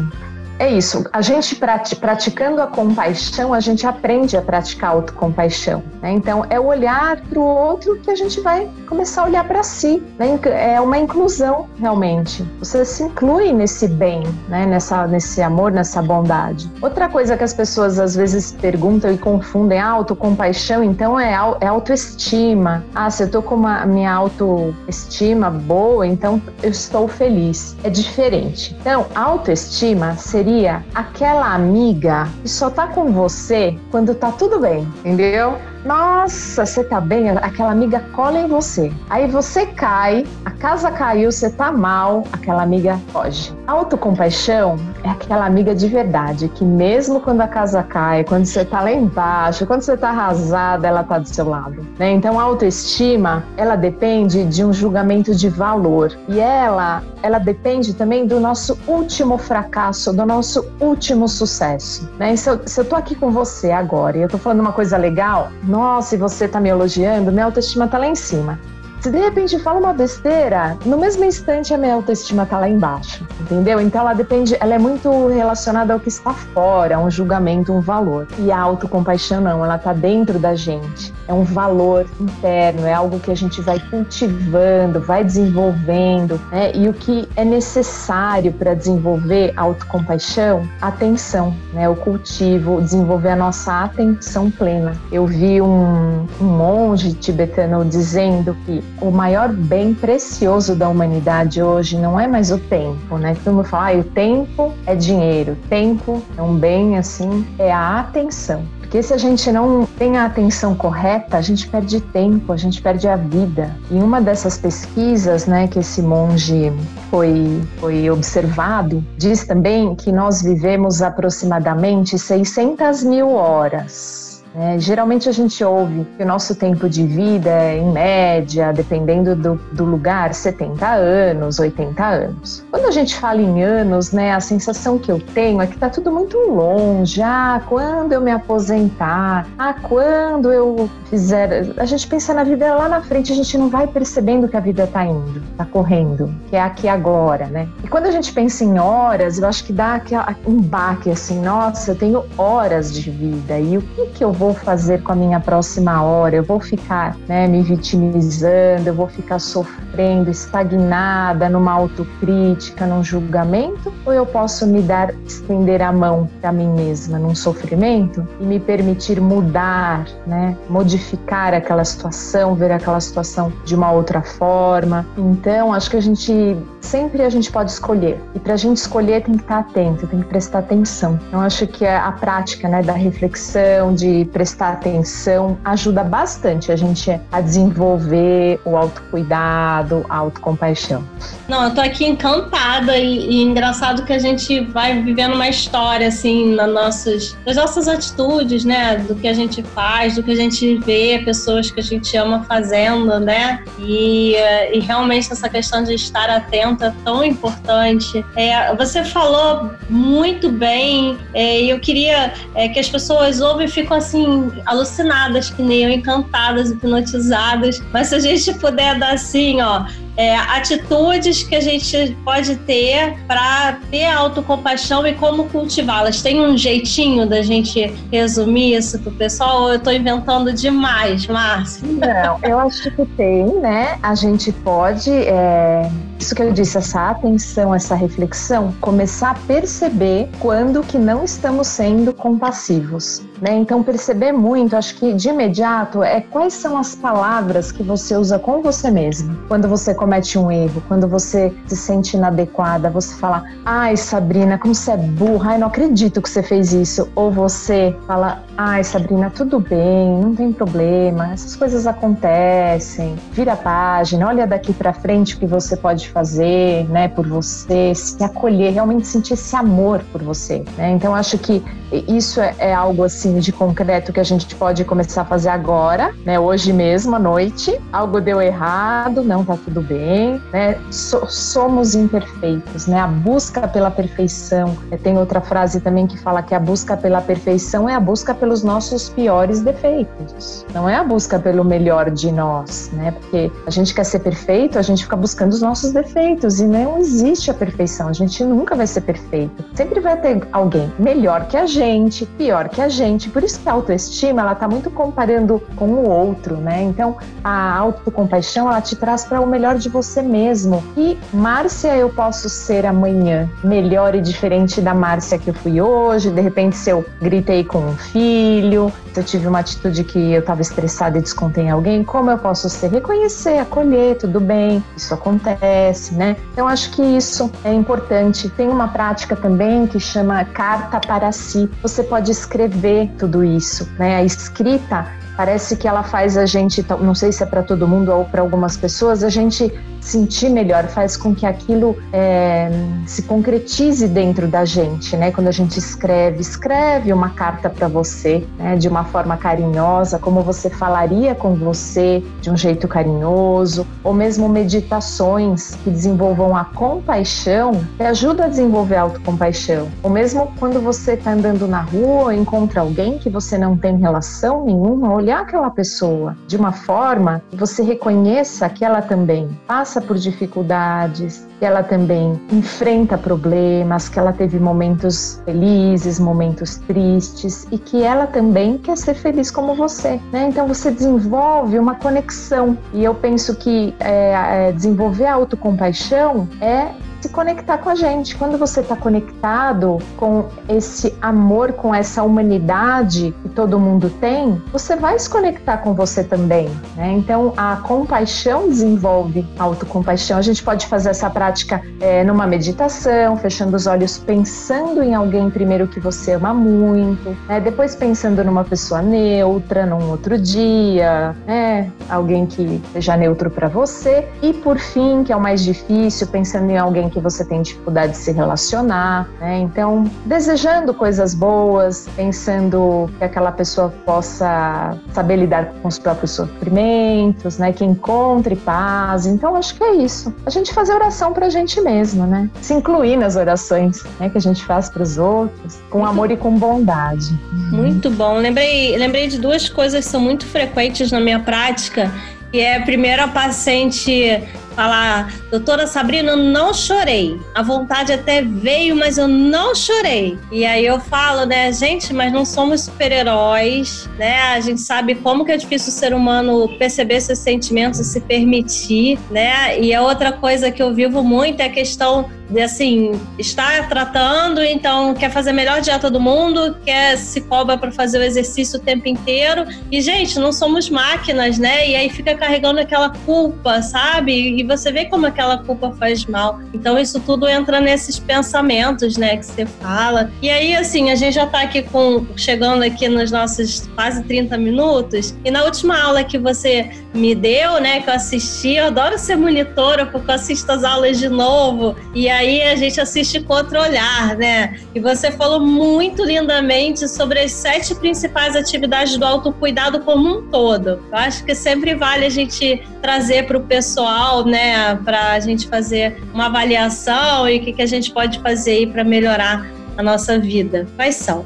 é 0.58 0.70
isso. 0.70 1.04
A 1.12 1.20
gente 1.20 1.56
praticando 1.56 2.62
a 2.62 2.66
compaixão, 2.66 3.52
a 3.52 3.60
gente 3.60 3.86
aprende 3.86 4.36
a 4.36 4.42
praticar 4.42 4.90
a 4.90 4.92
autocompaixão. 4.94 5.82
Né? 6.00 6.12
Então, 6.12 6.44
é 6.48 6.58
olhar 6.60 7.20
para 7.22 7.38
o 7.38 7.42
outro 7.42 7.98
que 7.98 8.10
a 8.10 8.14
gente 8.14 8.40
vai 8.40 8.68
começar 8.88 9.22
a 9.22 9.24
olhar 9.24 9.44
para 9.44 9.62
si. 9.62 10.02
Né? 10.18 10.38
É 10.44 10.80
uma 10.80 10.98
inclusão, 10.98 11.68
realmente. 11.78 12.44
Você 12.58 12.84
se 12.84 13.02
inclui 13.02 13.52
nesse 13.52 13.88
bem, 13.88 14.22
né? 14.48 14.64
nessa, 14.66 15.06
nesse 15.06 15.42
amor, 15.42 15.72
nessa 15.72 16.00
bondade. 16.00 16.70
Outra 16.80 17.08
coisa 17.08 17.36
que 17.36 17.44
as 17.44 17.52
pessoas 17.52 17.98
às 17.98 18.14
vezes 18.14 18.52
perguntam 18.52 19.12
e 19.12 19.18
confundem: 19.18 19.78
ah, 19.80 19.90
autocompaixão, 19.90 20.82
então 20.84 21.18
é, 21.18 21.32
é 21.60 21.66
autoestima. 21.66 22.84
Ah, 22.94 23.10
se 23.10 23.22
eu 23.22 23.26
estou 23.26 23.42
com 23.42 23.66
a 23.66 23.84
minha 23.86 24.12
autoestima 24.12 25.50
boa, 25.50 26.06
então 26.06 26.40
eu 26.62 26.70
estou 26.70 27.08
feliz. 27.08 27.76
É 27.82 27.90
diferente. 27.90 28.76
Então, 28.80 29.06
autoestima 29.14 30.16
seria 30.16 30.43
seria 30.44 30.84
aquela 30.94 31.54
amiga 31.54 32.28
que 32.42 32.48
só 32.50 32.68
tá 32.68 32.86
com 32.86 33.10
você 33.10 33.78
quando 33.90 34.14
tá 34.14 34.30
tudo 34.30 34.60
bem, 34.60 34.86
entendeu? 34.98 35.56
Nossa, 35.84 36.64
você 36.64 36.82
tá 36.82 36.98
bem? 36.98 37.28
Aquela 37.28 37.70
amiga 37.70 38.02
cola 38.12 38.38
em 38.38 38.48
você. 38.48 38.90
Aí 39.10 39.26
você 39.26 39.66
cai, 39.66 40.26
a 40.44 40.50
casa 40.50 40.90
caiu, 40.90 41.30
você 41.30 41.50
tá 41.50 41.70
mal, 41.70 42.24
aquela 42.32 42.62
amiga 42.62 42.98
foge. 43.12 43.54
Autocompaixão 43.66 44.76
é 45.02 45.10
aquela 45.10 45.44
amiga 45.44 45.74
de 45.74 45.86
verdade, 45.86 46.48
que 46.48 46.64
mesmo 46.64 47.20
quando 47.20 47.42
a 47.42 47.48
casa 47.48 47.82
cai, 47.82 48.24
quando 48.24 48.46
você 48.46 48.64
tá 48.64 48.80
lá 48.80 48.92
embaixo, 48.92 49.66
quando 49.66 49.82
você 49.82 49.96
tá 49.96 50.08
arrasada, 50.08 50.88
ela 50.88 51.04
tá 51.04 51.18
do 51.18 51.28
seu 51.28 51.46
lado. 51.46 51.86
Né? 51.98 52.12
Então 52.12 52.40
a 52.40 52.42
autoestima, 52.42 53.44
ela 53.56 53.76
depende 53.76 54.44
de 54.44 54.64
um 54.64 54.72
julgamento 54.72 55.34
de 55.34 55.50
valor. 55.50 56.16
E 56.28 56.40
ela, 56.40 57.02
ela 57.22 57.38
depende 57.38 57.92
também 57.92 58.26
do 58.26 58.40
nosso 58.40 58.78
último 58.86 59.36
fracasso, 59.36 60.14
do 60.14 60.24
nosso 60.24 60.66
último 60.80 61.28
sucesso. 61.28 62.08
Né? 62.18 62.34
Se, 62.36 62.48
eu, 62.48 62.60
se 62.64 62.80
eu 62.80 62.84
tô 62.86 62.96
aqui 62.96 63.14
com 63.14 63.30
você 63.30 63.70
agora 63.70 64.16
e 64.16 64.22
eu 64.22 64.28
tô 64.28 64.38
falando 64.38 64.60
uma 64.60 64.72
coisa 64.72 64.96
legal, 64.96 65.50
nossa, 65.74 66.14
e 66.14 66.18
você 66.18 66.46
tá 66.46 66.60
me 66.60 66.68
elogiando, 66.68 67.32
minha 67.32 67.46
autoestima 67.46 67.88
tá 67.88 67.98
lá 67.98 68.06
em 68.06 68.14
cima. 68.14 68.60
Se 69.04 69.10
de 69.10 69.18
repente 69.18 69.58
fala 69.58 69.78
uma 69.80 69.92
besteira, 69.92 70.78
no 70.86 70.96
mesmo 70.96 71.26
instante 71.26 71.74
a 71.74 71.76
minha 71.76 71.92
autoestima 71.92 72.46
tá 72.46 72.58
lá 72.58 72.66
embaixo, 72.66 73.22
entendeu? 73.38 73.78
Então 73.78 74.00
ela 74.00 74.14
depende, 74.14 74.56
ela 74.58 74.76
é 74.76 74.78
muito 74.78 75.28
relacionada 75.28 75.92
ao 75.92 76.00
que 76.00 76.08
está 76.08 76.32
fora, 76.32 76.98
um 76.98 77.10
julgamento, 77.10 77.70
um 77.70 77.82
valor. 77.82 78.26
E 78.38 78.50
a 78.50 78.58
autocompaixão 78.58 79.42
não, 79.42 79.62
ela 79.62 79.76
tá 79.76 79.92
dentro 79.92 80.38
da 80.38 80.54
gente. 80.54 81.12
É 81.28 81.34
um 81.34 81.44
valor 81.44 82.06
interno, 82.18 82.86
é 82.86 82.94
algo 82.94 83.20
que 83.20 83.30
a 83.30 83.34
gente 83.34 83.60
vai 83.60 83.78
cultivando, 83.78 85.00
vai 85.00 85.22
desenvolvendo, 85.22 86.40
né? 86.50 86.72
E 86.74 86.88
o 86.88 86.94
que 86.94 87.28
é 87.36 87.44
necessário 87.44 88.54
para 88.54 88.72
desenvolver 88.72 89.52
a 89.54 89.62
autocompaixão? 89.62 90.66
Atenção, 90.80 91.54
né? 91.74 91.86
O 91.90 91.96
cultivo, 91.96 92.80
desenvolver 92.80 93.30
a 93.30 93.36
nossa 93.36 93.84
atenção 93.84 94.50
plena. 94.50 94.92
Eu 95.12 95.26
vi 95.26 95.60
um, 95.60 96.26
um 96.40 96.44
monge 96.44 97.12
tibetano 97.12 97.84
dizendo 97.84 98.56
que 98.64 98.82
o 99.00 99.10
maior 99.10 99.52
bem 99.52 99.94
precioso 99.94 100.74
da 100.74 100.88
humanidade 100.88 101.62
hoje 101.62 101.98
não 101.98 102.18
é 102.18 102.26
mais 102.26 102.50
o 102.50 102.58
tempo, 102.58 103.18
né? 103.18 103.36
Todo 103.42 103.54
mundo 103.54 103.66
fala, 103.66 103.90
ah, 103.90 103.98
o 103.98 104.04
tempo 104.04 104.72
é 104.86 104.94
dinheiro, 104.94 105.56
tempo 105.68 106.22
é 106.36 106.42
um 106.42 106.56
bem 106.56 106.96
assim, 106.96 107.46
é 107.58 107.72
a 107.72 108.00
atenção. 108.00 108.64
Porque 108.78 109.02
se 109.02 109.12
a 109.12 109.18
gente 109.18 109.50
não 109.50 109.86
tem 109.98 110.18
a 110.18 110.26
atenção 110.26 110.72
correta, 110.72 111.36
a 111.36 111.40
gente 111.40 111.66
perde 111.66 112.00
tempo, 112.00 112.52
a 112.52 112.56
gente 112.56 112.80
perde 112.80 113.08
a 113.08 113.16
vida. 113.16 113.74
Em 113.90 114.00
uma 114.00 114.20
dessas 114.20 114.56
pesquisas, 114.56 115.46
né, 115.46 115.66
que 115.66 115.80
esse 115.80 116.00
monge 116.00 116.72
foi, 117.10 117.60
foi 117.78 118.08
observado, 118.08 119.04
diz 119.18 119.44
também 119.46 119.96
que 119.96 120.12
nós 120.12 120.42
vivemos 120.42 121.02
aproximadamente 121.02 122.16
600 122.16 123.02
mil 123.02 123.32
horas 123.32 124.33
é, 124.56 124.78
geralmente 124.78 125.28
a 125.28 125.32
gente 125.32 125.62
ouve 125.64 126.06
que 126.16 126.22
o 126.22 126.26
nosso 126.26 126.54
tempo 126.54 126.88
de 126.88 127.04
vida 127.04 127.50
é, 127.50 127.78
em 127.78 127.90
média, 127.90 128.72
dependendo 128.72 129.34
do, 129.34 129.54
do, 129.72 129.84
lugar, 129.84 130.32
70 130.32 130.86
anos, 130.86 131.58
80 131.58 132.04
anos. 132.04 132.64
Quando 132.70 132.86
a 132.86 132.90
gente 132.92 133.16
fala 133.16 133.40
em 133.40 133.62
anos, 133.64 134.12
né, 134.12 134.32
a 134.32 134.40
sensação 134.40 134.98
que 134.98 135.10
eu 135.10 135.20
tenho 135.34 135.60
é 135.60 135.66
que 135.66 135.74
está 135.74 135.90
tudo 135.90 136.10
muito 136.12 136.38
longe. 136.38 137.20
Ah, 137.20 137.60
quando 137.66 138.12
eu 138.12 138.20
me 138.20 138.30
aposentar? 138.30 139.46
Ah, 139.58 139.74
quando 139.74 140.52
eu 140.52 140.88
fizer. 141.10 141.72
A 141.76 141.84
gente 141.84 142.06
pensa 142.06 142.32
na 142.32 142.44
vida 142.44 142.74
lá 142.74 142.88
na 142.88 143.00
frente, 143.00 143.32
a 143.32 143.34
gente 143.36 143.58
não 143.58 143.68
vai 143.68 143.86
percebendo 143.86 144.48
que 144.48 144.56
a 144.56 144.60
vida 144.60 144.84
está 144.84 145.04
indo, 145.04 145.42
está 145.50 145.64
correndo, 145.64 146.32
que 146.48 146.56
é 146.56 146.62
aqui 146.62 146.86
agora, 146.86 147.46
né? 147.46 147.68
E 147.82 147.88
quando 147.88 148.06
a 148.06 148.10
gente 148.10 148.32
pensa 148.32 148.64
em 148.64 148.78
horas, 148.78 149.38
eu 149.38 149.48
acho 149.48 149.64
que 149.64 149.72
dá 149.72 150.00
um 150.46 150.60
baque 150.60 151.10
assim, 151.10 151.40
nossa, 151.40 151.90
eu 151.90 151.96
tenho 151.96 152.24
horas 152.38 152.92
de 152.92 153.10
vida 153.10 153.58
e 153.58 153.78
o 153.78 153.82
que, 153.82 154.06
que 154.06 154.24
eu 154.24 154.32
vou 154.32 154.43
vou 154.44 154.54
fazer 154.54 155.02
com 155.02 155.12
a 155.12 155.16
minha 155.16 155.40
próxima 155.40 156.02
hora? 156.02 156.36
Eu 156.36 156.42
vou 156.42 156.60
ficar 156.60 157.16
né, 157.26 157.46
me 157.46 157.62
vitimizando, 157.62 158.86
eu 158.86 158.94
vou 158.94 159.08
ficar 159.08 159.38
sofrendo, 159.38 160.30
estagnada 160.30 161.48
numa 161.48 161.72
autocrítica, 161.72 162.86
num 162.86 163.02
julgamento? 163.02 163.90
Ou 164.04 164.12
eu 164.12 164.26
posso 164.26 164.66
me 164.66 164.82
dar, 164.82 165.14
estender 165.26 165.80
a 165.80 165.90
mão 165.90 166.28
para 166.42 166.52
mim 166.52 166.68
mesma 166.68 167.18
num 167.18 167.34
sofrimento 167.34 168.26
e 168.38 168.44
me 168.44 168.60
permitir 168.60 169.18
mudar, 169.18 170.04
né, 170.26 170.54
modificar 170.68 171.54
aquela 171.54 171.84
situação, 171.84 172.54
ver 172.54 172.70
aquela 172.70 173.00
situação 173.00 173.50
de 173.64 173.74
uma 173.74 173.92
outra 173.92 174.20
forma? 174.20 175.06
Então, 175.16 175.72
acho 175.72 175.90
que 175.90 175.96
a 175.96 176.02
gente 176.02 176.54
sempre 176.82 177.22
a 177.22 177.30
gente 177.30 177.50
pode 177.50 177.70
escolher. 177.70 178.20
E 178.34 178.38
para 178.38 178.52
a 178.52 178.56
gente 178.56 178.76
escolher 178.76 179.22
tem 179.22 179.34
que 179.36 179.42
estar 179.42 179.60
atento, 179.60 180.06
tem 180.06 180.20
que 180.20 180.26
prestar 180.26 180.58
atenção. 180.58 181.18
Então, 181.28 181.40
acho 181.40 181.66
que 181.66 181.86
a 181.86 182.12
prática 182.12 182.68
né, 182.68 182.82
da 182.82 182.92
reflexão, 182.92 183.94
de 183.94 184.26
prestar 184.34 184.72
atenção 184.72 185.56
ajuda 185.64 186.02
bastante 186.02 186.72
a 186.72 186.76
gente 186.76 187.08
a 187.30 187.40
desenvolver 187.40 188.60
o 188.64 188.76
autocuidado, 188.76 190.04
a 190.10 190.16
autocompaixão. 190.16 191.04
Não, 191.48 191.62
eu 191.64 191.74
tô 191.74 191.80
aqui 191.80 192.04
encantada 192.04 192.98
e, 192.98 193.30
e, 193.30 193.42
engraçado 193.42 194.04
que 194.04 194.12
a 194.12 194.18
gente 194.18 194.60
vai 194.60 195.00
vivendo 195.00 195.34
uma 195.34 195.48
história 195.48 196.08
assim 196.08 196.52
nas 196.52 196.68
nossas, 196.68 197.36
nas 197.46 197.54
nossas 197.54 197.86
atitudes, 197.86 198.64
né? 198.64 198.96
Do 198.96 199.14
que 199.14 199.28
a 199.28 199.32
gente 199.32 199.62
faz, 199.62 200.16
do 200.16 200.22
que 200.22 200.32
a 200.32 200.36
gente 200.36 200.78
vê 200.78 201.22
pessoas 201.24 201.70
que 201.70 201.78
a 201.78 201.82
gente 201.82 202.16
ama 202.16 202.42
fazendo, 202.42 203.20
né? 203.20 203.62
E, 203.78 204.34
e 204.72 204.80
realmente 204.80 205.30
essa 205.30 205.48
questão 205.48 205.84
de 205.84 205.94
estar 205.94 206.28
atento 206.28 206.84
é 206.84 206.92
tão 207.04 207.22
importante. 207.22 208.24
É, 208.34 208.74
você 208.74 209.04
falou 209.04 209.70
muito 209.88 210.50
bem 210.50 211.16
é, 211.32 211.62
e 211.62 211.70
eu 211.70 211.78
queria 211.78 212.32
é, 212.56 212.68
que 212.68 212.80
as 212.80 212.88
pessoas 212.88 213.40
ouvem 213.40 213.66
e 213.66 213.70
ficam 213.70 213.96
assim 213.96 214.23
assim, 214.24 214.62
alucinadas, 214.66 215.50
que 215.50 215.62
nem 215.62 215.84
eu, 215.84 215.90
encantadas, 215.90 216.70
hipnotizadas. 216.70 217.82
Mas 217.92 218.08
se 218.08 218.14
a 218.14 218.20
gente 218.20 218.54
puder 218.54 218.98
dar 218.98 219.14
assim, 219.14 219.60
ó, 219.60 219.84
é, 220.16 220.36
atitudes 220.36 221.42
que 221.42 221.56
a 221.56 221.60
gente 221.60 222.16
pode 222.24 222.56
ter 222.56 223.16
para 223.26 223.78
ter 223.90 224.06
autocompaixão 224.06 225.06
e 225.06 225.14
como 225.14 225.44
cultivá-las. 225.46 226.22
Tem 226.22 226.40
um 226.40 226.56
jeitinho 226.56 227.26
da 227.26 227.42
gente 227.42 227.92
resumir 228.12 228.76
isso 228.76 228.98
para 229.00 229.10
o 229.10 229.14
pessoal 229.14 229.62
ou 229.62 229.68
eu 229.70 229.76
estou 229.76 229.92
inventando 229.92 230.52
demais, 230.52 231.26
Márcia? 231.26 231.86
Não, 231.88 232.38
eu 232.42 232.58
acho 232.60 232.90
que 232.92 233.04
tem, 233.16 233.46
né? 233.60 233.98
A 234.02 234.14
gente 234.14 234.52
pode, 234.52 235.10
é, 235.10 235.90
isso 236.18 236.34
que 236.34 236.42
eu 236.42 236.52
disse, 236.52 236.78
essa 236.78 237.10
atenção, 237.10 237.74
essa 237.74 237.94
reflexão, 237.94 238.72
começar 238.80 239.32
a 239.32 239.34
perceber 239.34 240.28
quando 240.40 240.82
que 240.82 240.98
não 240.98 241.24
estamos 241.24 241.66
sendo 241.66 242.12
compassivos. 242.12 243.22
Né? 243.40 243.56
Então, 243.56 243.82
perceber 243.82 244.32
muito, 244.32 244.76
acho 244.76 244.94
que 244.96 245.12
de 245.12 245.28
imediato, 245.28 246.02
é 246.02 246.20
quais 246.20 246.54
são 246.54 246.78
as 246.78 246.94
palavras 246.94 247.70
que 247.72 247.82
você 247.82 248.16
usa 248.16 248.38
com 248.38 248.62
você 248.62 248.90
mesmo. 248.90 249.36
Quando 249.48 249.68
você 249.68 249.94
comete 249.94 250.38
um 250.38 250.50
erro, 250.50 250.82
quando 250.88 251.06
você 251.08 251.52
se 251.66 251.76
sente 251.76 252.16
inadequada, 252.16 252.88
você 252.88 253.14
fala, 253.16 253.44
ai 253.64 253.96
Sabrina, 253.96 254.56
como 254.56 254.74
você 254.74 254.92
é 254.92 254.96
burra, 254.96 255.52
ai 255.52 255.58
não 255.58 255.66
acredito 255.66 256.22
que 256.22 256.30
você 256.30 256.42
fez 256.42 256.72
isso. 256.72 257.08
Ou 257.14 257.30
você 257.30 257.94
fala, 258.06 258.42
ai 258.56 258.82
Sabrina, 258.84 259.30
tudo 259.30 259.58
bem, 259.58 260.10
não 260.22 260.34
tem 260.34 260.52
problema, 260.52 261.32
essas 261.32 261.56
coisas 261.56 261.86
acontecem. 261.86 263.16
Vira 263.32 263.54
a 263.54 263.56
página, 263.56 264.28
olha 264.28 264.46
daqui 264.46 264.72
para 264.72 264.92
frente 264.92 265.34
o 265.34 265.38
que 265.38 265.46
você 265.46 265.76
pode 265.76 266.03
fazer, 266.10 266.88
né, 266.88 267.08
por 267.08 267.26
você, 267.26 267.94
se 267.94 268.22
acolher, 268.22 268.72
realmente 268.72 269.06
sentir 269.06 269.34
esse 269.34 269.54
amor 269.54 270.02
por 270.12 270.22
você. 270.22 270.64
Né? 270.76 270.92
Então 270.92 271.14
acho 271.14 271.38
que 271.38 271.62
isso 272.08 272.40
é, 272.40 272.54
é 272.58 272.74
algo 272.74 273.04
assim 273.04 273.38
de 273.38 273.52
concreto 273.52 274.12
que 274.12 274.20
a 274.20 274.24
gente 274.24 274.54
pode 274.54 274.84
começar 274.84 275.22
a 275.22 275.24
fazer 275.24 275.50
agora, 275.50 276.12
né, 276.24 276.38
hoje 276.38 276.72
mesmo 276.72 277.16
à 277.16 277.18
noite. 277.18 277.78
Algo 277.92 278.20
deu 278.20 278.40
errado, 278.40 279.22
não 279.22 279.44
tá 279.44 279.56
tudo 279.56 279.80
bem 279.80 280.40
né? 280.52 280.78
So, 280.90 281.26
somos 281.28 281.94
imperfeitos, 281.94 282.86
né? 282.86 283.00
A 283.00 283.06
busca 283.06 283.66
pela 283.66 283.90
perfeição. 283.90 284.76
Tem 285.02 285.18
outra 285.18 285.40
frase 285.40 285.80
também 285.80 286.06
que 286.06 286.18
fala 286.18 286.42
que 286.42 286.54
a 286.54 286.60
busca 286.60 286.96
pela 286.96 287.20
perfeição 287.20 287.88
é 287.88 287.94
a 287.94 288.00
busca 288.00 288.34
pelos 288.34 288.62
nossos 288.62 289.08
piores 289.08 289.60
defeitos. 289.60 290.64
Não 290.72 290.88
é 290.88 290.96
a 290.96 291.04
busca 291.04 291.38
pelo 291.38 291.64
melhor 291.64 292.10
de 292.10 292.30
nós, 292.30 292.90
né? 292.92 293.10
Porque 293.12 293.50
a 293.66 293.70
gente 293.70 293.94
quer 293.94 294.04
ser 294.04 294.20
perfeito, 294.20 294.78
a 294.78 294.82
gente 294.82 295.04
fica 295.04 295.16
buscando 295.16 295.52
os 295.52 295.60
nossos 295.60 295.92
defeitos 295.94 296.60
e 296.60 296.64
não 296.64 296.98
existe 296.98 297.50
a 297.50 297.54
perfeição. 297.54 298.08
A 298.08 298.12
gente 298.12 298.44
nunca 298.44 298.74
vai 298.74 298.86
ser 298.86 299.00
perfeito. 299.00 299.64
Sempre 299.74 300.00
vai 300.00 300.20
ter 300.20 300.46
alguém 300.52 300.92
melhor 300.98 301.46
que 301.46 301.56
a 301.56 301.66
gente, 301.66 302.26
pior 302.26 302.68
que 302.68 302.82
a 302.82 302.88
gente. 302.88 303.30
Por 303.30 303.42
isso 303.42 303.60
que 303.60 303.68
a 303.68 303.72
autoestima, 303.72 304.42
ela 304.42 304.54
tá 304.54 304.68
muito 304.68 304.90
comparando 304.90 305.62
com 305.76 305.86
o 305.86 306.08
outro, 306.08 306.56
né? 306.56 306.82
Então, 306.82 307.16
a 307.42 307.74
autocompaixão, 307.76 308.68
ela 308.68 308.80
te 308.80 308.96
traz 308.96 309.24
para 309.24 309.40
o 309.40 309.46
melhor 309.46 309.76
de 309.76 309.88
você 309.88 310.20
mesmo. 310.20 310.82
E 310.96 311.16
Márcia 311.32 311.96
eu 311.96 312.10
posso 312.10 312.48
ser 312.48 312.84
amanhã 312.84 313.48
melhor 313.62 314.14
e 314.14 314.20
diferente 314.20 314.80
da 314.80 314.92
Márcia 314.92 315.38
que 315.38 315.48
eu 315.48 315.54
fui 315.54 315.80
hoje. 315.80 316.30
De 316.30 316.40
repente, 316.40 316.76
se 316.76 316.90
eu 316.90 317.04
gritei 317.20 317.64
com 317.64 317.78
um 317.78 317.96
filho, 317.96 318.92
se 319.12 319.20
eu 319.20 319.24
tive 319.24 319.46
uma 319.46 319.60
atitude 319.60 320.02
que 320.02 320.32
eu 320.32 320.40
estava 320.40 320.60
estressada 320.60 321.18
e 321.18 321.22
descontei 321.22 321.64
em 321.64 321.70
alguém, 321.70 322.02
como 322.02 322.30
eu 322.30 322.38
posso 322.38 322.68
ser? 322.68 322.90
Reconhecer, 322.90 323.58
acolher, 323.58 324.16
tudo 324.16 324.40
bem, 324.40 324.82
isso 324.96 325.14
acontece, 325.14 325.83
né? 326.14 326.36
Então, 326.52 326.66
acho 326.66 326.90
que 326.92 327.02
isso 327.02 327.50
é 327.64 327.72
importante. 327.72 328.48
Tem 328.48 328.68
uma 328.68 328.88
prática 328.88 329.36
também 329.36 329.86
que 329.86 330.00
chama 330.00 330.44
carta 330.44 331.00
para 331.00 331.30
si. 331.32 331.68
Você 331.82 332.02
pode 332.02 332.30
escrever 332.30 333.10
tudo 333.18 333.44
isso, 333.44 333.88
né? 333.98 334.16
A 334.16 334.24
escrita 334.24 335.06
parece 335.36 335.76
que 335.76 335.86
ela 335.86 336.02
faz 336.02 336.36
a 336.36 336.46
gente, 336.46 336.84
não 337.00 337.14
sei 337.14 337.32
se 337.32 337.42
é 337.42 337.46
para 337.46 337.62
todo 337.62 337.86
mundo 337.86 338.12
ou 338.12 338.24
para 338.24 338.40
algumas 338.40 338.76
pessoas, 338.76 339.22
a 339.22 339.28
gente 339.28 339.72
sentir 340.04 340.50
melhor, 340.50 340.86
faz 340.86 341.16
com 341.16 341.34
que 341.34 341.46
aquilo 341.46 341.96
é, 342.12 342.70
se 343.06 343.22
concretize 343.22 344.06
dentro 344.06 344.46
da 344.46 344.64
gente, 344.64 345.16
né? 345.16 345.30
Quando 345.32 345.48
a 345.48 345.52
gente 345.52 345.78
escreve, 345.78 346.40
escreve 346.40 347.12
uma 347.12 347.30
carta 347.30 347.70
para 347.70 347.88
você, 347.88 348.46
né? 348.58 348.76
De 348.76 348.86
uma 348.86 349.04
forma 349.04 349.36
carinhosa, 349.36 350.18
como 350.18 350.42
você 350.42 350.68
falaria 350.68 351.34
com 351.34 351.54
você, 351.54 352.22
de 352.40 352.50
um 352.50 352.56
jeito 352.56 352.86
carinhoso, 352.86 353.86
ou 354.02 354.12
mesmo 354.12 354.48
meditações 354.48 355.74
que 355.76 355.90
desenvolvam 355.90 356.54
a 356.54 356.64
compaixão, 356.64 357.82
que 357.96 358.02
ajuda 358.02 358.44
a 358.44 358.48
desenvolver 358.48 358.96
a 358.96 359.02
autocompaixão. 359.02 359.88
Ou 360.02 360.10
mesmo 360.10 360.52
quando 360.58 360.80
você 360.80 361.14
está 361.14 361.32
andando 361.32 361.66
na 361.66 361.80
rua, 361.80 362.34
encontra 362.34 362.82
alguém 362.82 363.18
que 363.18 363.30
você 363.30 363.56
não 363.56 363.76
tem 363.76 363.96
relação 363.96 364.66
nenhuma, 364.66 365.12
olhar 365.24 365.40
aquela 365.40 365.70
pessoa 365.70 366.36
de 366.46 366.54
uma 366.54 366.70
forma 366.70 367.42
que 367.48 367.56
você 367.56 367.82
reconheça 367.82 368.68
que 368.68 368.84
ela 368.84 369.00
também 369.00 369.48
passa 369.66 369.98
por 369.98 370.18
dificuldades, 370.18 371.48
que 371.58 371.64
ela 371.64 371.82
também 371.82 372.38
enfrenta 372.52 373.16
problemas, 373.16 374.06
que 374.06 374.18
ela 374.18 374.34
teve 374.34 374.58
momentos 374.58 375.40
felizes, 375.46 376.20
momentos 376.20 376.76
tristes 376.76 377.66
e 377.72 377.78
que 377.78 378.02
ela 378.02 378.26
também 378.26 378.76
quer 378.76 378.98
ser 378.98 379.14
feliz 379.14 379.50
como 379.50 379.74
você. 379.74 380.20
Né? 380.30 380.48
Então 380.50 380.68
você 380.68 380.90
desenvolve 380.90 381.78
uma 381.78 381.94
conexão 381.94 382.76
e 382.92 383.02
eu 383.02 383.14
penso 383.14 383.56
que 383.56 383.94
é, 384.00 384.68
é, 384.68 384.72
desenvolver 384.72 385.24
a 385.24 385.34
autocompaixão 385.34 386.46
é 386.60 386.90
se 387.24 387.30
conectar 387.30 387.78
com 387.78 387.88
a 387.88 387.94
gente. 387.94 388.36
Quando 388.36 388.58
você 388.58 388.80
está 388.80 388.94
conectado 388.94 389.98
com 390.16 390.46
esse 390.68 391.14
amor, 391.22 391.72
com 391.72 391.94
essa 391.94 392.22
humanidade 392.22 393.34
que 393.42 393.48
todo 393.48 393.80
mundo 393.80 394.10
tem, 394.20 394.60
você 394.70 394.94
vai 394.94 395.18
se 395.18 395.30
conectar 395.30 395.78
com 395.78 395.94
você 395.94 396.22
também. 396.22 396.68
Né? 396.94 397.12
Então, 397.12 397.54
a 397.56 397.76
compaixão 397.76 398.68
desenvolve 398.68 399.46
autocompaixão. 399.58 400.36
A 400.36 400.42
gente 400.42 400.62
pode 400.62 400.86
fazer 400.86 401.10
essa 401.10 401.30
prática 401.30 401.80
é, 401.98 402.22
numa 402.24 402.46
meditação, 402.46 403.38
fechando 403.38 403.74
os 403.74 403.86
olhos, 403.86 404.18
pensando 404.18 405.02
em 405.02 405.14
alguém 405.14 405.48
primeiro 405.48 405.88
que 405.88 406.00
você 406.00 406.34
ama 406.34 406.52
muito, 406.52 407.34
né? 407.48 407.58
depois 407.58 407.94
pensando 407.94 408.44
numa 408.44 408.64
pessoa 408.64 409.00
neutra, 409.00 409.86
num 409.86 410.10
outro 410.10 410.38
dia, 410.38 411.34
né? 411.46 411.90
alguém 412.10 412.44
que 412.44 412.82
seja 412.92 413.16
neutro 413.16 413.50
para 413.50 413.68
você, 413.68 414.28
e 414.42 414.52
por 414.52 414.78
fim, 414.78 415.24
que 415.24 415.32
é 415.32 415.36
o 415.36 415.40
mais 415.40 415.64
difícil, 415.64 416.26
pensando 416.26 416.70
em 416.70 416.76
alguém 416.76 417.08
que 417.14 417.20
você 417.20 417.44
tem 417.44 417.62
dificuldade 417.62 418.12
de 418.12 418.18
se 418.18 418.32
relacionar, 418.32 419.28
né? 419.40 419.60
Então, 419.60 420.04
desejando 420.26 420.92
coisas 420.92 421.32
boas, 421.32 422.08
pensando 422.16 423.08
que 423.16 423.24
aquela 423.24 423.52
pessoa 423.52 423.94
possa 424.04 424.98
saber 425.12 425.36
lidar 425.36 425.72
com 425.80 425.86
os 425.86 425.98
próprios 425.98 426.32
sofrimentos, 426.32 427.56
né? 427.56 427.72
Que 427.72 427.84
encontre 427.84 428.56
paz. 428.56 429.26
Então, 429.26 429.54
acho 429.54 429.76
que 429.76 429.84
é 429.84 429.94
isso. 429.94 430.34
A 430.44 430.50
gente 430.50 430.74
fazer 430.74 430.92
oração 430.92 431.32
para 431.32 431.46
a 431.46 431.48
gente 431.48 431.80
mesmo, 431.80 432.26
né? 432.26 432.50
Se 432.60 432.74
incluir 432.74 433.16
nas 433.16 433.36
orações, 433.36 434.04
né? 434.18 434.28
Que 434.28 434.38
a 434.38 434.40
gente 434.40 434.64
faz 434.64 434.90
para 434.90 435.02
os 435.02 435.16
outros, 435.16 435.78
com 435.88 436.04
amor 436.04 436.32
e 436.32 436.36
com 436.36 436.58
bondade. 436.58 437.38
Muito 437.70 438.10
bom. 438.10 438.38
Lembrei, 438.38 438.96
lembrei 438.96 439.28
de 439.28 439.38
duas 439.38 439.68
coisas 439.68 440.04
que 440.04 440.10
são 440.10 440.20
muito 440.20 440.44
frequentes 440.46 441.12
na 441.12 441.20
minha 441.20 441.38
prática. 441.38 442.10
E 442.52 442.60
é 442.60 442.78
primeiro 442.78 443.20
a 443.20 443.26
paciente 443.26 444.40
falar, 444.74 445.32
doutora 445.50 445.86
Sabrina, 445.86 446.36
não 446.36 446.74
chorei. 446.74 447.40
A 447.54 447.62
vontade 447.62 448.12
até 448.12 448.42
veio, 448.42 448.96
mas 448.96 449.18
eu 449.18 449.28
não 449.28 449.74
chorei. 449.74 450.38
E 450.50 450.64
aí 450.64 450.84
eu 450.84 451.00
falo, 451.00 451.46
né, 451.46 451.72
gente, 451.72 452.12
mas 452.12 452.32
não 452.32 452.44
somos 452.44 452.82
super-heróis, 452.82 454.08
né? 454.18 454.38
A 454.52 454.60
gente 454.60 454.80
sabe 454.80 455.14
como 455.14 455.44
que 455.44 455.52
é 455.52 455.56
difícil 455.56 455.88
o 455.88 455.92
ser 455.92 456.14
humano 456.14 456.68
perceber 456.78 457.20
seus 457.20 457.38
sentimentos 457.38 458.00
e 458.00 458.04
se 458.04 458.20
permitir, 458.20 459.18
né? 459.30 459.80
E 459.80 459.94
a 459.94 460.02
outra 460.02 460.32
coisa 460.32 460.70
que 460.70 460.82
eu 460.82 460.94
vivo 460.94 461.22
muito 461.22 461.60
é 461.60 461.66
a 461.66 461.70
questão 461.70 462.28
de 462.48 462.60
assim, 462.60 463.20
estar 463.38 463.88
tratando, 463.88 464.62
então 464.62 465.14
quer 465.14 465.30
fazer 465.30 465.50
a 465.50 465.52
melhor 465.52 465.80
dieta 465.80 466.10
do 466.10 466.20
mundo, 466.20 466.76
quer 466.84 467.16
se 467.16 467.40
cobra 467.42 467.76
para 467.76 467.90
fazer 467.90 468.18
o 468.18 468.22
exercício 468.22 468.78
o 468.78 468.82
tempo 468.82 469.08
inteiro. 469.08 469.66
E, 469.90 470.00
gente, 470.00 470.38
não 470.38 470.52
somos 470.52 470.90
máquinas, 470.90 471.58
né? 471.58 471.88
E 471.88 471.96
aí 471.96 472.10
fica 472.10 472.34
carregando 472.34 472.80
aquela 472.80 473.10
culpa, 473.10 473.82
sabe? 473.82 474.58
E 474.58 474.62
você 474.62 474.92
vê 474.92 475.06
como 475.06 475.26
aquela 475.26 475.58
culpa 475.58 475.92
faz 475.92 476.26
mal. 476.26 476.60
Então, 476.72 476.98
isso 476.98 477.20
tudo 477.20 477.48
entra 477.48 477.80
nesses 477.80 478.18
pensamentos, 478.18 479.16
né, 479.16 479.36
que 479.36 479.46
você 479.46 479.66
fala. 479.66 480.30
E 480.42 480.50
aí, 480.50 480.74
assim, 480.74 481.10
a 481.10 481.14
gente 481.14 481.34
já 481.34 481.44
está 481.44 481.62
aqui 481.62 481.82
com 481.82 482.26
chegando 482.36 482.82
aqui 482.82 483.08
nos 483.08 483.30
nossos 483.30 483.88
quase 483.94 484.22
30 484.24 484.56
minutos. 484.58 485.34
E 485.44 485.50
na 485.50 485.64
última 485.64 486.00
aula 486.00 486.24
que 486.24 486.38
você 486.38 486.90
me 487.14 487.34
deu, 487.34 487.80
né, 487.80 488.00
que 488.00 488.10
eu 488.10 488.14
assisti, 488.14 488.74
eu 488.74 488.86
adoro 488.86 489.18
ser 489.18 489.36
monitora 489.36 490.06
porque 490.06 490.30
eu 490.30 490.34
assisto 490.34 490.70
as 490.70 490.84
aulas 490.84 491.18
de 491.18 491.28
novo. 491.28 491.96
E 492.14 492.28
aí 492.34 492.62
a 492.62 492.76
gente 492.76 493.00
assiste 493.00 493.40
com 493.40 493.54
outro 493.54 493.80
olhar, 493.80 494.36
né? 494.36 494.78
E 494.94 495.00
você 495.00 495.30
falou 495.30 495.60
muito 495.60 496.24
lindamente 496.24 497.08
sobre 497.08 497.40
as 497.40 497.52
sete 497.52 497.94
principais 497.94 498.56
atividades 498.56 499.16
do 499.16 499.24
autocuidado 499.24 500.00
como 500.00 500.38
um 500.38 500.42
todo. 500.48 501.00
Eu 501.10 501.18
acho 501.18 501.44
que 501.44 501.54
sempre 501.54 501.94
vale 501.94 502.26
a 502.26 502.30
gente 502.30 502.82
trazer 503.00 503.46
para 503.46 503.58
o 503.58 503.60
pessoal, 503.60 504.44
né, 504.44 504.96
para 505.04 505.32
a 505.32 505.40
gente 505.40 505.68
fazer 505.68 506.22
uma 506.32 506.46
avaliação 506.46 507.48
e 507.48 507.58
o 507.58 507.60
que, 507.62 507.72
que 507.72 507.82
a 507.82 507.86
gente 507.86 508.12
pode 508.12 508.40
fazer 508.40 508.72
aí 508.72 508.86
para 508.86 509.04
melhorar 509.04 509.66
a 509.96 510.02
nossa 510.02 510.38
vida. 510.38 510.86
Quais 510.96 511.16
são? 511.16 511.44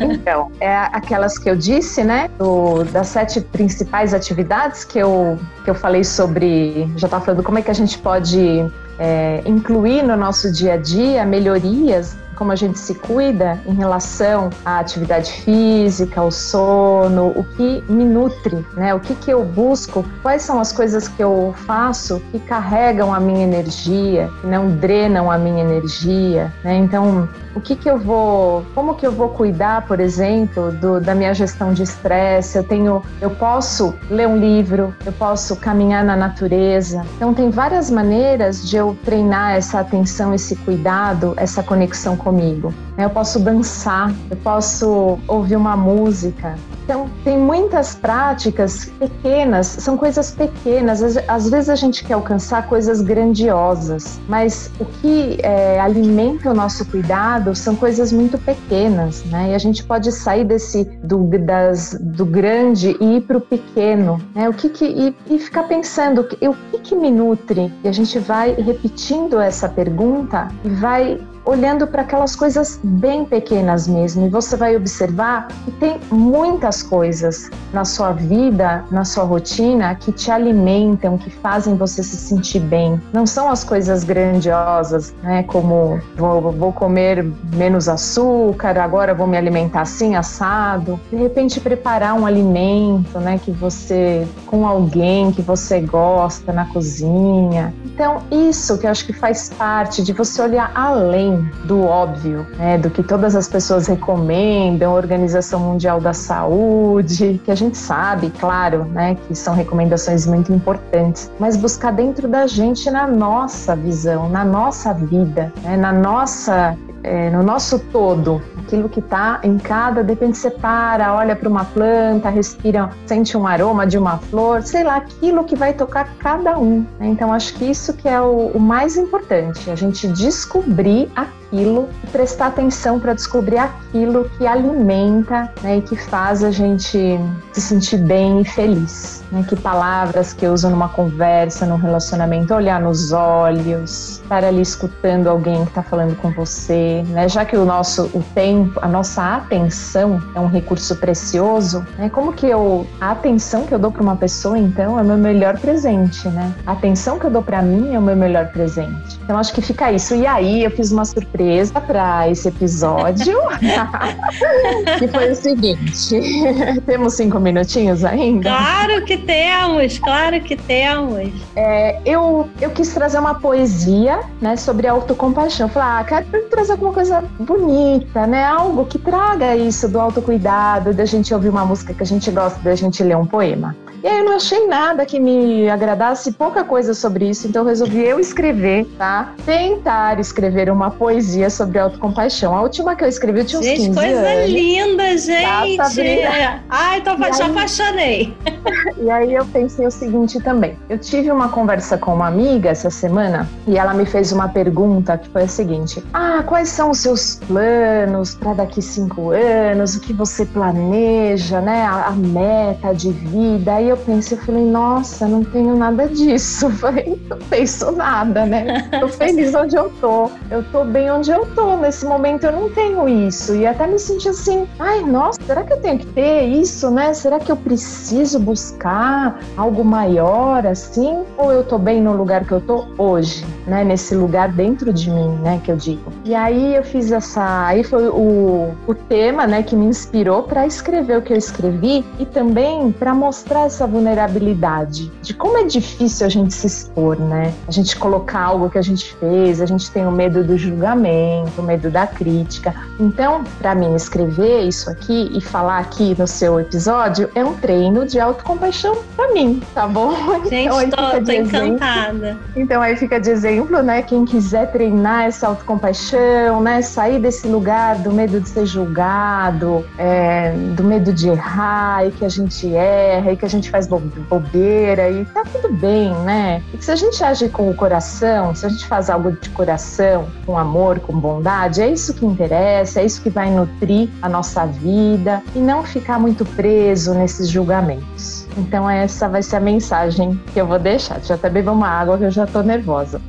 Então, 0.00 0.50
é 0.60 0.74
aquelas 0.92 1.38
que 1.38 1.48
eu 1.48 1.56
disse, 1.56 2.04
né? 2.04 2.28
Do, 2.38 2.84
das 2.84 3.08
sete 3.08 3.40
principais 3.40 4.12
atividades 4.12 4.84
que 4.84 4.98
eu, 4.98 5.38
que 5.64 5.70
eu 5.70 5.74
falei 5.74 6.04
sobre. 6.04 6.88
Já 6.96 7.06
estava 7.06 7.24
falando 7.24 7.42
como 7.42 7.58
é 7.58 7.62
que 7.62 7.70
a 7.70 7.74
gente 7.74 7.98
pode 7.98 8.64
é, 8.98 9.42
incluir 9.46 10.02
no 10.02 10.16
nosso 10.16 10.50
dia 10.52 10.74
a 10.74 10.76
dia 10.76 11.24
melhorias 11.24 12.16
como 12.38 12.52
a 12.52 12.56
gente 12.56 12.78
se 12.78 12.94
cuida 12.94 13.60
em 13.66 13.74
relação 13.74 14.48
à 14.64 14.78
atividade 14.78 15.32
física, 15.32 16.20
ao 16.20 16.30
sono, 16.30 17.32
o 17.34 17.42
que 17.56 17.82
me 17.88 18.04
nutre, 18.04 18.64
né? 18.76 18.94
O 18.94 19.00
que, 19.00 19.14
que 19.16 19.28
eu 19.28 19.44
busco, 19.44 20.04
quais 20.22 20.42
são 20.42 20.60
as 20.60 20.70
coisas 20.70 21.08
que 21.08 21.22
eu 21.22 21.52
faço 21.66 22.22
que 22.30 22.38
carregam 22.38 23.12
a 23.12 23.18
minha 23.18 23.42
energia, 23.42 24.30
que 24.40 24.46
não 24.46 24.70
drenam 24.70 25.28
a 25.28 25.36
minha 25.36 25.64
energia, 25.64 26.52
né? 26.62 26.76
Então, 26.76 27.28
o 27.56 27.60
que 27.60 27.74
que 27.74 27.90
eu 27.90 27.98
vou, 27.98 28.64
como 28.72 28.94
que 28.94 29.04
eu 29.04 29.10
vou 29.10 29.30
cuidar, 29.30 29.84
por 29.86 29.98
exemplo, 29.98 30.70
do, 30.70 31.00
da 31.00 31.14
minha 31.14 31.34
gestão 31.34 31.72
de 31.72 31.82
estresse? 31.82 32.56
Eu 32.56 32.62
tenho, 32.62 33.02
eu 33.20 33.30
posso 33.30 33.94
ler 34.08 34.28
um 34.28 34.36
livro, 34.36 34.94
eu 35.04 35.12
posso 35.12 35.56
caminhar 35.56 36.04
na 36.04 36.14
natureza. 36.14 37.04
Então, 37.16 37.34
tem 37.34 37.50
várias 37.50 37.90
maneiras 37.90 38.68
de 38.68 38.76
eu 38.76 38.96
treinar 39.04 39.56
essa 39.56 39.80
atenção, 39.80 40.32
esse 40.32 40.54
cuidado, 40.54 41.34
essa 41.36 41.60
conexão 41.60 42.16
com 42.16 42.27
comigo. 42.28 42.74
Eu 42.98 43.08
posso 43.08 43.38
dançar, 43.38 44.12
eu 44.30 44.36
posso 44.36 45.18
ouvir 45.26 45.56
uma 45.56 45.76
música. 45.76 46.56
Então, 46.84 47.08
tem 47.22 47.38
muitas 47.38 47.94
práticas 47.94 48.86
pequenas, 48.98 49.66
são 49.66 49.96
coisas 49.96 50.30
pequenas. 50.30 51.02
Às 51.28 51.48
vezes 51.48 51.68
a 51.68 51.74
gente 51.74 52.04
quer 52.04 52.14
alcançar 52.14 52.66
coisas 52.66 53.00
grandiosas, 53.00 54.18
mas 54.28 54.70
o 54.80 54.84
que 54.84 55.38
é, 55.42 55.78
alimenta 55.80 56.50
o 56.50 56.54
nosso 56.54 56.84
cuidado 56.86 57.54
são 57.54 57.76
coisas 57.76 58.10
muito 58.10 58.38
pequenas, 58.38 59.22
né? 59.26 59.50
E 59.50 59.54
a 59.54 59.58
gente 59.58 59.84
pode 59.84 60.10
sair 60.12 60.44
desse 60.44 60.84
do, 61.02 61.18
das, 61.38 61.94
do 62.00 62.24
grande 62.24 62.96
e 63.00 63.16
ir 63.16 63.20
para 63.22 63.36
o 63.36 63.40
pequeno, 63.40 64.18
né? 64.34 64.48
O 64.48 64.54
que, 64.54 64.70
que 64.70 64.86
e, 64.86 65.14
e 65.30 65.38
ficar 65.38 65.64
pensando 65.64 66.22
o 66.22 66.24
que, 66.24 66.78
que 66.82 66.96
me 66.96 67.10
nutre? 67.10 67.72
E 67.84 67.88
a 67.88 67.92
gente 67.92 68.18
vai 68.18 68.52
repetindo 68.54 69.38
essa 69.38 69.68
pergunta 69.68 70.48
e 70.64 70.70
vai 70.70 71.20
olhando 71.48 71.86
para 71.86 72.02
aquelas 72.02 72.36
coisas 72.36 72.78
bem 72.84 73.24
pequenas 73.24 73.88
mesmo. 73.88 74.26
E 74.26 74.28
você 74.28 74.54
vai 74.54 74.76
observar 74.76 75.48
que 75.64 75.70
tem 75.72 75.98
muitas 76.10 76.82
coisas 76.82 77.50
na 77.72 77.86
sua 77.86 78.12
vida, 78.12 78.84
na 78.90 79.02
sua 79.02 79.24
rotina, 79.24 79.94
que 79.94 80.12
te 80.12 80.30
alimentam, 80.30 81.16
que 81.16 81.30
fazem 81.30 81.74
você 81.74 82.02
se 82.02 82.16
sentir 82.16 82.60
bem. 82.60 83.00
Não 83.14 83.26
são 83.26 83.48
as 83.48 83.64
coisas 83.64 84.04
grandiosas, 84.04 85.14
né? 85.22 85.42
Como 85.44 85.98
vou, 86.16 86.52
vou 86.52 86.70
comer 86.70 87.24
menos 87.54 87.88
açúcar, 87.88 88.76
agora 88.76 89.14
vou 89.14 89.26
me 89.26 89.38
alimentar 89.38 89.82
assim, 89.82 90.16
assado. 90.16 91.00
De 91.10 91.16
repente, 91.16 91.60
preparar 91.60 92.12
um 92.12 92.26
alimento, 92.26 93.18
né? 93.20 93.40
Que 93.42 93.50
você, 93.52 94.28
com 94.44 94.66
alguém 94.66 95.32
que 95.32 95.40
você 95.40 95.80
gosta 95.80 96.52
na 96.52 96.66
cozinha. 96.66 97.72
Então, 97.86 98.18
isso 98.30 98.76
que 98.76 98.86
eu 98.86 98.90
acho 98.90 99.06
que 99.06 99.14
faz 99.14 99.48
parte 99.48 100.02
de 100.02 100.12
você 100.12 100.42
olhar 100.42 100.70
além 100.74 101.37
do 101.64 101.82
óbvio, 101.84 102.46
né, 102.58 102.78
do 102.78 102.90
que 102.90 103.02
todas 103.02 103.34
as 103.34 103.48
pessoas 103.48 103.86
recomendam, 103.86 104.94
Organização 104.94 105.60
Mundial 105.60 106.00
da 106.00 106.12
Saúde, 106.12 107.40
que 107.44 107.50
a 107.50 107.54
gente 107.54 107.76
sabe, 107.76 108.30
claro, 108.38 108.84
né, 108.84 109.16
que 109.26 109.34
são 109.34 109.54
recomendações 109.54 110.26
muito 110.26 110.52
importantes, 110.52 111.30
mas 111.38 111.56
buscar 111.56 111.92
dentro 111.92 112.28
da 112.28 112.46
gente 112.46 112.90
na 112.90 113.06
nossa 113.06 113.74
visão, 113.74 114.28
na 114.28 114.44
nossa 114.44 114.92
vida, 114.92 115.52
né, 115.62 115.76
na 115.76 115.92
nossa 115.92 116.76
é, 117.02 117.30
no 117.30 117.42
nosso 117.42 117.78
todo, 117.78 118.42
aquilo 118.58 118.88
que 118.88 119.00
está 119.00 119.40
em 119.42 119.56
cada, 119.58 120.02
de 120.02 120.10
repente 120.10 120.36
você 120.36 120.50
para, 120.50 121.14
olha 121.14 121.34
para 121.36 121.48
uma 121.48 121.64
planta, 121.64 122.28
respira, 122.28 122.90
sente 123.06 123.36
um 123.36 123.46
aroma 123.46 123.86
de 123.86 123.96
uma 123.96 124.18
flor, 124.18 124.62
sei 124.62 124.84
lá, 124.84 124.96
aquilo 124.96 125.44
que 125.44 125.56
vai 125.56 125.72
tocar 125.72 126.08
cada 126.18 126.58
um. 126.58 126.80
Né? 126.98 127.08
Então 127.08 127.32
acho 127.32 127.54
que 127.54 127.64
isso 127.64 127.94
que 127.94 128.08
é 128.08 128.20
o, 128.20 128.52
o 128.54 128.60
mais 128.60 128.96
importante, 128.96 129.70
a 129.70 129.74
gente 129.74 130.08
descobrir 130.08 131.10
aquilo 131.14 131.38
e 131.52 131.66
prestar 132.12 132.48
atenção 132.48 133.00
para 133.00 133.14
descobrir 133.14 133.58
aquilo 133.58 134.28
que 134.36 134.46
alimenta 134.46 135.50
né, 135.62 135.78
e 135.78 135.82
que 135.82 135.96
faz 135.96 136.44
a 136.44 136.50
gente 136.50 137.18
se 137.52 137.60
sentir 137.60 137.98
bem 137.98 138.40
e 138.40 138.44
feliz. 138.44 139.24
Né? 139.30 139.44
Que 139.48 139.56
palavras 139.56 140.32
que 140.32 140.44
eu 140.44 140.52
uso 140.52 140.68
numa 140.68 140.88
conversa, 140.88 141.66
num 141.66 141.76
relacionamento, 141.76 142.54
olhar 142.54 142.80
nos 142.80 143.12
olhos, 143.12 144.20
estar 144.22 144.44
ali 144.44 144.62
escutando 144.62 145.26
alguém 145.26 145.64
que 145.64 145.70
está 145.70 145.82
falando 145.82 146.16
com 146.16 146.30
você, 146.30 147.04
né? 147.08 147.28
Já 147.28 147.44
que 147.44 147.56
o 147.56 147.64
nosso 147.64 148.04
o 148.14 148.22
tempo, 148.34 148.78
a 148.82 148.88
nossa 148.88 149.36
atenção 149.36 150.22
é 150.34 150.40
um 150.40 150.46
recurso 150.46 150.96
precioso, 150.96 151.84
né? 151.98 152.08
Como 152.08 152.32
que 152.32 152.46
eu 152.46 152.86
a 153.00 153.10
atenção 153.10 153.64
que 153.64 153.74
eu 153.74 153.78
dou 153.78 153.90
para 153.90 154.02
uma 154.02 154.16
pessoa 154.16 154.58
então 154.58 154.98
é 154.98 155.02
o 155.02 155.04
meu 155.04 155.18
melhor 155.18 155.58
presente, 155.58 156.26
né? 156.28 156.54
A 156.66 156.72
atenção 156.72 157.18
que 157.18 157.26
eu 157.26 157.30
dou 157.30 157.42
para 157.42 157.60
mim 157.60 157.94
é 157.94 157.98
o 157.98 158.02
meu 158.02 158.16
melhor 158.16 158.50
presente. 158.52 159.18
Então 159.22 159.36
acho 159.36 159.52
que 159.52 159.60
fica 159.60 159.92
isso. 159.92 160.14
E 160.14 160.26
aí 160.26 160.64
eu 160.64 160.70
fiz 160.70 160.90
uma 160.90 161.04
surpresa 161.04 161.37
para 161.86 162.28
esse 162.28 162.48
episódio, 162.48 163.38
que 164.98 165.08
foi 165.08 165.30
o 165.30 165.34
seguinte: 165.34 166.20
temos 166.86 167.14
cinco 167.14 167.38
minutinhos 167.38 168.04
ainda. 168.04 168.50
Claro 168.50 169.04
que 169.04 169.16
temos, 169.18 169.98
claro 169.98 170.40
que 170.40 170.56
temos. 170.56 171.30
É, 171.56 172.00
eu 172.04 172.48
eu 172.60 172.70
quis 172.70 172.92
trazer 172.92 173.18
uma 173.18 173.34
poesia, 173.34 174.20
né, 174.40 174.56
sobre 174.56 174.86
autocompaixão. 174.86 175.68
Falei, 175.68 175.88
ah, 175.88 176.04
quero 176.04 176.48
trazer 176.48 176.72
alguma 176.72 176.92
coisa 176.92 177.22
bonita, 177.38 178.26
né? 178.26 178.44
Algo 178.44 178.84
que 178.84 178.98
traga 178.98 179.56
isso 179.56 179.88
do 179.88 180.00
autocuidado, 180.00 180.92
da 180.92 181.04
gente 181.04 181.32
ouvir 181.32 181.48
uma 181.48 181.64
música 181.64 181.94
que 181.94 182.02
a 182.02 182.06
gente 182.06 182.30
gosta, 182.30 182.60
da 182.60 182.74
gente 182.74 183.02
ler 183.02 183.16
um 183.16 183.26
poema. 183.26 183.74
E 184.02 184.06
aí 184.06 184.18
eu 184.18 184.24
não 184.24 184.36
achei 184.36 184.66
nada 184.66 185.04
que 185.04 185.18
me 185.18 185.68
agradasse, 185.68 186.32
pouca 186.32 186.62
coisa 186.62 186.94
sobre 186.94 187.28
isso, 187.28 187.48
então 187.48 187.64
resolvi 187.64 188.04
eu 188.04 188.20
escrever, 188.20 188.86
tá? 188.96 189.34
Tentar 189.44 190.20
escrever 190.20 190.70
uma 190.70 190.90
poesia 190.90 191.50
sobre 191.50 191.78
autocompaixão. 191.78 192.56
A 192.56 192.62
última 192.62 192.94
que 192.94 193.02
eu 193.02 193.08
escrevi 193.08 193.40
eu 193.40 193.44
tinha 193.44 193.60
uns 193.60 193.66
gente, 193.66 193.86
15 193.88 193.98
coisa 193.98 194.28
anos. 194.28 194.50
linda, 194.50 195.18
gente! 195.18 195.76
Tá, 195.76 196.60
Ai, 196.68 197.00
tô, 197.00 197.16
já 197.16 197.44
aí, 197.44 197.50
apaixonei. 197.50 198.36
E 199.00 199.10
aí 199.10 199.34
eu 199.34 199.44
pensei 199.46 199.86
o 199.86 199.90
seguinte 199.90 200.40
também. 200.40 200.76
Eu 200.88 200.98
tive 200.98 201.30
uma 201.30 201.48
conversa 201.48 201.96
com 201.96 202.14
uma 202.14 202.26
amiga 202.26 202.68
essa 202.70 202.90
semana 202.90 203.48
e 203.66 203.78
ela 203.78 203.94
me 203.94 204.04
fez 204.04 204.32
uma 204.32 204.48
pergunta 204.48 205.16
que 205.16 205.28
foi 205.28 205.44
a 205.44 205.48
seguinte: 205.48 206.02
Ah, 206.12 206.42
quais 206.44 206.68
são 206.68 206.90
os 206.90 206.98
seus 206.98 207.36
planos 207.46 208.34
para 208.34 208.54
daqui 208.54 208.82
cinco 208.82 209.30
anos? 209.30 209.94
O 209.94 210.00
que 210.00 210.12
você 210.12 210.44
planeja, 210.44 211.60
né? 211.60 211.82
A, 211.82 212.06
a 212.08 212.12
meta 212.12 212.92
de 212.92 213.10
vida? 213.10 213.80
E 213.80 213.87
eu 213.88 213.96
pensei, 213.96 214.38
eu 214.38 214.42
falei, 214.42 214.64
nossa, 214.64 215.26
não 215.26 215.44
tenho 215.44 215.76
nada 215.76 216.06
disso. 216.08 216.66
Eu 216.68 216.72
falei, 216.72 217.20
não 217.28 217.38
penso 217.38 217.90
nada, 217.92 218.44
né? 218.44 218.88
Tô 219.00 219.08
feliz 219.08 219.54
onde 219.54 219.76
eu 219.76 219.90
tô. 220.00 220.30
Eu 220.50 220.62
tô 220.70 220.84
bem 220.84 221.10
onde 221.10 221.30
eu 221.30 221.46
tô. 221.54 221.76
Nesse 221.76 222.04
momento 222.04 222.44
eu 222.44 222.52
não 222.52 222.70
tenho 222.70 223.08
isso. 223.08 223.54
E 223.54 223.66
até 223.66 223.86
me 223.86 223.98
senti 223.98 224.28
assim, 224.28 224.66
ai, 224.78 225.02
nossa, 225.02 225.40
será 225.42 225.64
que 225.64 225.72
eu 225.72 225.80
tenho 225.80 225.98
que 225.98 226.06
ter 226.06 226.44
isso, 226.44 226.90
né? 226.90 227.14
Será 227.14 227.38
que 227.38 227.50
eu 227.50 227.56
preciso 227.56 228.38
buscar 228.38 229.40
algo 229.56 229.84
maior 229.84 230.66
assim? 230.66 231.24
Ou 231.36 231.52
eu 231.52 231.64
tô 231.64 231.78
bem 231.78 232.00
no 232.00 232.12
lugar 232.12 232.44
que 232.44 232.52
eu 232.52 232.60
tô 232.60 232.86
hoje, 232.98 233.44
né? 233.66 233.82
Nesse 233.82 234.14
lugar 234.14 234.52
dentro 234.52 234.92
de 234.92 235.10
mim, 235.10 235.28
né? 235.42 235.60
Que 235.64 235.72
eu 235.72 235.76
digo. 235.76 236.12
E 236.24 236.34
aí 236.34 236.74
eu 236.74 236.84
fiz 236.84 237.10
essa. 237.10 237.66
Aí 237.66 237.82
foi 237.82 238.08
o, 238.08 238.72
o 238.86 238.94
tema, 238.94 239.46
né? 239.46 239.62
Que 239.62 239.74
me 239.74 239.86
inspirou 239.86 240.42
para 240.42 240.66
escrever 240.66 241.18
o 241.18 241.22
que 241.22 241.32
eu 241.32 241.36
escrevi 241.36 242.04
e 242.18 242.26
também 242.26 242.92
para 242.92 243.14
mostrar 243.14 243.68
essa 243.78 243.86
vulnerabilidade, 243.86 245.10
de 245.22 245.32
como 245.32 245.56
é 245.56 245.64
difícil 245.64 246.26
a 246.26 246.28
gente 246.28 246.52
se 246.52 246.66
expor, 246.66 247.16
né? 247.20 247.54
A 247.68 247.70
gente 247.70 247.96
colocar 247.96 248.40
algo 248.40 248.68
que 248.68 248.76
a 248.76 248.82
gente 248.82 249.14
fez, 249.14 249.60
a 249.60 249.66
gente 249.66 249.88
tem 249.92 250.04
o 250.04 250.10
medo 250.10 250.42
do 250.42 250.58
julgamento, 250.58 251.60
o 251.60 251.62
medo 251.62 251.88
da 251.88 252.04
crítica. 252.04 252.74
Então, 252.98 253.44
para 253.60 253.76
mim, 253.76 253.94
escrever 253.94 254.62
isso 254.62 254.90
aqui 254.90 255.30
e 255.32 255.40
falar 255.40 255.78
aqui 255.78 256.16
no 256.18 256.26
seu 256.26 256.58
episódio 256.58 257.30
é 257.36 257.44
um 257.44 257.54
treino 257.54 258.04
de 258.04 258.18
autocompaixão 258.18 258.98
para 259.14 259.32
mim, 259.32 259.62
tá 259.72 259.86
bom? 259.86 260.12
Gente, 260.50 260.74
então, 260.84 261.10
tô, 261.10 261.24
tô 261.24 261.32
encantada. 261.32 262.36
Então, 262.56 262.82
aí 262.82 262.96
fica 262.96 263.20
de 263.20 263.30
exemplo, 263.30 263.80
né? 263.80 264.02
Quem 264.02 264.24
quiser 264.24 264.72
treinar 264.72 265.26
essa 265.26 265.46
autocompaixão, 265.46 266.60
né? 266.60 266.82
Sair 266.82 267.20
desse 267.20 267.46
lugar 267.46 267.98
do 267.98 268.10
medo 268.10 268.40
de 268.40 268.48
ser 268.48 268.66
julgado, 268.66 269.86
é, 269.96 270.52
do 270.74 270.82
medo 270.82 271.12
de 271.12 271.28
errar 271.28 272.06
e 272.06 272.10
que 272.10 272.24
a 272.24 272.28
gente 272.28 272.74
erra 272.74 273.32
e 273.32 273.36
que 273.36 273.44
a 273.44 273.48
gente 273.48 273.67
faz 273.70 273.78
faz 273.78 273.86
bobeira 273.86 275.08
e 275.10 275.24
tá 275.26 275.44
tudo 275.44 275.72
bem, 275.72 276.12
né? 276.24 276.62
E 276.74 276.76
que 276.76 276.84
se 276.84 276.90
a 276.90 276.96
gente 276.96 277.22
age 277.22 277.48
com 277.48 277.70
o 277.70 277.74
coração, 277.74 278.54
se 278.54 278.66
a 278.66 278.68
gente 278.68 278.84
faz 278.86 279.08
algo 279.08 279.32
de 279.32 279.48
coração, 279.50 280.28
com 280.44 280.58
amor, 280.58 280.98
com 281.00 281.18
bondade, 281.18 281.80
é 281.80 281.88
isso 281.88 282.12
que 282.12 282.26
interessa, 282.26 283.00
é 283.00 283.04
isso 283.04 283.22
que 283.22 283.30
vai 283.30 283.50
nutrir 283.50 284.08
a 284.20 284.28
nossa 284.28 284.66
vida 284.66 285.42
e 285.54 285.58
não 285.58 285.84
ficar 285.84 286.18
muito 286.18 286.44
preso 286.44 287.14
nesses 287.14 287.48
julgamentos. 287.48 288.46
Então 288.56 288.90
essa 288.90 289.28
vai 289.28 289.42
ser 289.42 289.56
a 289.56 289.60
mensagem 289.60 290.40
que 290.52 290.60
eu 290.60 290.66
vou 290.66 290.78
deixar. 290.78 291.18
Deixa 291.18 291.34
eu 291.34 291.36
até 291.36 291.48
beber 291.48 291.70
uma 291.70 291.88
água 291.88 292.18
que 292.18 292.24
eu 292.24 292.30
já 292.30 292.46
tô 292.46 292.62
nervosa. 292.62 293.20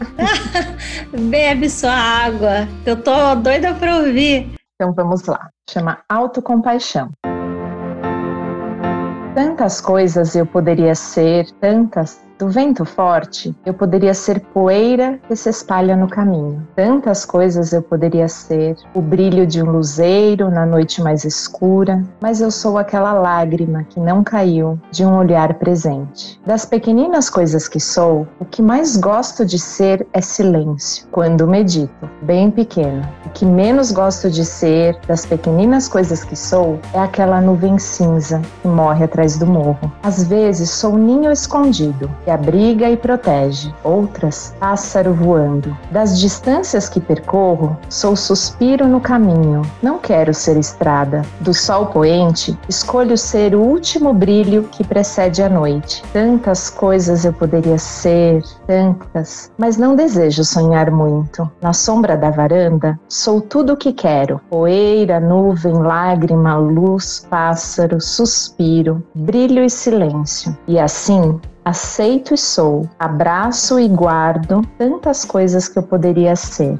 Bebe 1.30 1.70
sua 1.70 1.94
água, 1.94 2.68
eu 2.86 2.96
tô 2.96 3.36
doida 3.36 3.74
para 3.76 3.98
ouvir. 3.98 4.56
Então 4.76 4.94
vamos 4.94 5.26
lá. 5.26 5.50
Chama 5.70 6.00
autocompaixão. 6.10 7.12
Tantas 9.40 9.80
coisas 9.80 10.36
eu 10.36 10.46
poderia 10.46 10.94
ser, 10.94 11.50
tantas 11.62 12.20
do 12.40 12.48
vento 12.48 12.86
forte, 12.86 13.54
eu 13.66 13.74
poderia 13.74 14.14
ser 14.14 14.40
poeira 14.40 15.20
que 15.28 15.36
se 15.36 15.50
espalha 15.50 15.98
no 15.98 16.08
caminho. 16.08 16.66
Tantas 16.74 17.26
coisas 17.26 17.74
eu 17.74 17.82
poderia 17.82 18.30
ser, 18.30 18.78
o 18.96 19.02
brilho 19.02 19.46
de 19.46 19.62
um 19.62 19.70
luzeiro 19.70 20.50
na 20.50 20.66
noite 20.66 21.02
mais 21.02 21.26
escura, 21.26 22.02
mas 22.22 22.40
eu 22.40 22.50
sou 22.50 22.78
aquela 22.78 23.12
lágrima 23.12 23.84
que 23.84 24.00
não 24.00 24.24
caiu 24.24 24.80
de 24.90 25.06
um 25.06 25.18
olhar 25.18 25.56
presente. 25.56 26.40
Das 26.46 26.64
pequeninas 26.64 27.30
coisas 27.30 27.68
que 27.68 27.80
sou, 27.80 28.26
o 28.40 28.46
que 28.46 28.62
mais 28.62 28.96
gosto 28.96 29.46
de 29.46 29.60
ser 29.60 30.08
é 30.14 30.22
silêncio, 30.22 31.08
quando 31.12 31.46
medito, 31.46 32.10
bem 32.22 32.50
pequeno. 32.50 33.06
O 33.26 33.30
que 33.32 33.46
menos 33.46 33.92
gosto 33.92 34.30
de 34.30 34.46
ser, 34.46 34.98
das 35.06 35.26
pequeninas 35.26 35.90
coisas 35.90 36.24
que 36.24 36.38
sou, 36.38 36.80
é 36.94 37.00
aquela 37.00 37.42
nuvem 37.42 37.78
cinza 37.78 38.42
que 38.62 38.68
morre 38.70 39.04
atrás 39.04 39.38
do 39.38 39.46
morro. 39.46 39.92
Às 40.02 40.24
vezes 40.24 40.70
sou 40.70 40.94
um 40.94 40.98
ninho 40.98 41.32
escondido, 41.32 42.10
que 42.30 42.32
abriga 42.32 42.88
e 42.88 42.96
protege, 42.96 43.74
outras, 43.84 44.54
pássaro 44.60 45.16
voando. 45.16 45.76
Das 45.90 46.20
distâncias 46.20 46.88
que 46.88 47.00
percorro, 47.00 47.76
sou 47.90 48.16
suspiro 48.16 48.88
no 48.88 49.02
caminho, 49.02 49.64
não 49.82 49.98
quero 49.98 50.32
ser 50.32 50.56
estrada. 50.56 51.24
Do 51.40 51.56
sol 51.56 51.88
poente, 51.88 52.56
escolho 52.70 53.18
ser 53.18 53.56
o 53.56 53.62
último 53.62 54.14
brilho 54.14 54.70
que 54.72 54.84
precede 54.84 55.42
a 55.42 55.50
noite. 55.50 56.04
Tantas 56.14 56.70
coisas 56.70 57.26
eu 57.26 57.34
poderia 57.34 57.80
ser, 57.80 58.44
tantas, 58.68 59.52
mas 59.58 59.78
não 59.78 59.96
desejo 59.96 60.44
sonhar 60.44 60.92
muito. 60.92 61.50
Na 61.60 61.74
sombra 61.74 62.16
da 62.16 62.30
varanda, 62.30 63.00
sou 63.10 63.42
tudo 63.42 63.74
o 63.74 63.78
que 63.78 63.92
quero: 63.92 64.40
poeira, 64.52 65.20
nuvem, 65.20 65.74
lágrima, 65.74 66.56
luz, 66.58 67.26
pássaro, 67.28 68.00
suspiro, 68.00 69.04
brilho 69.16 69.64
e 69.64 69.70
silêncio. 69.70 70.56
E 70.68 70.78
assim, 70.78 71.40
aceito 71.70 72.34
e 72.34 72.38
sou, 72.38 72.90
abraço 72.98 73.80
e 73.80 73.88
guardo 73.88 74.66
tantas 74.78 75.24
coisas 75.24 75.70
que 75.70 75.78
eu 75.78 75.84
poderia 75.84 76.36
ser. 76.36 76.78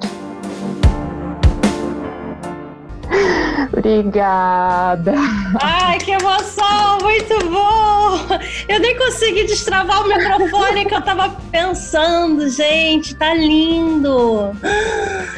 Obrigada. 3.80 5.14
Ai, 5.62 5.98
que 6.00 6.12
emoção! 6.12 6.98
Muito 7.02 7.50
bom! 7.50 8.38
Eu 8.68 8.80
nem 8.82 8.98
consegui 8.98 9.46
destravar 9.46 10.04
o 10.04 10.08
microfone 10.08 10.86
que 10.86 10.94
eu 10.94 11.02
tava 11.02 11.30
pensando, 11.50 12.50
gente. 12.50 13.16
Tá 13.16 13.34
lindo. 13.34 14.52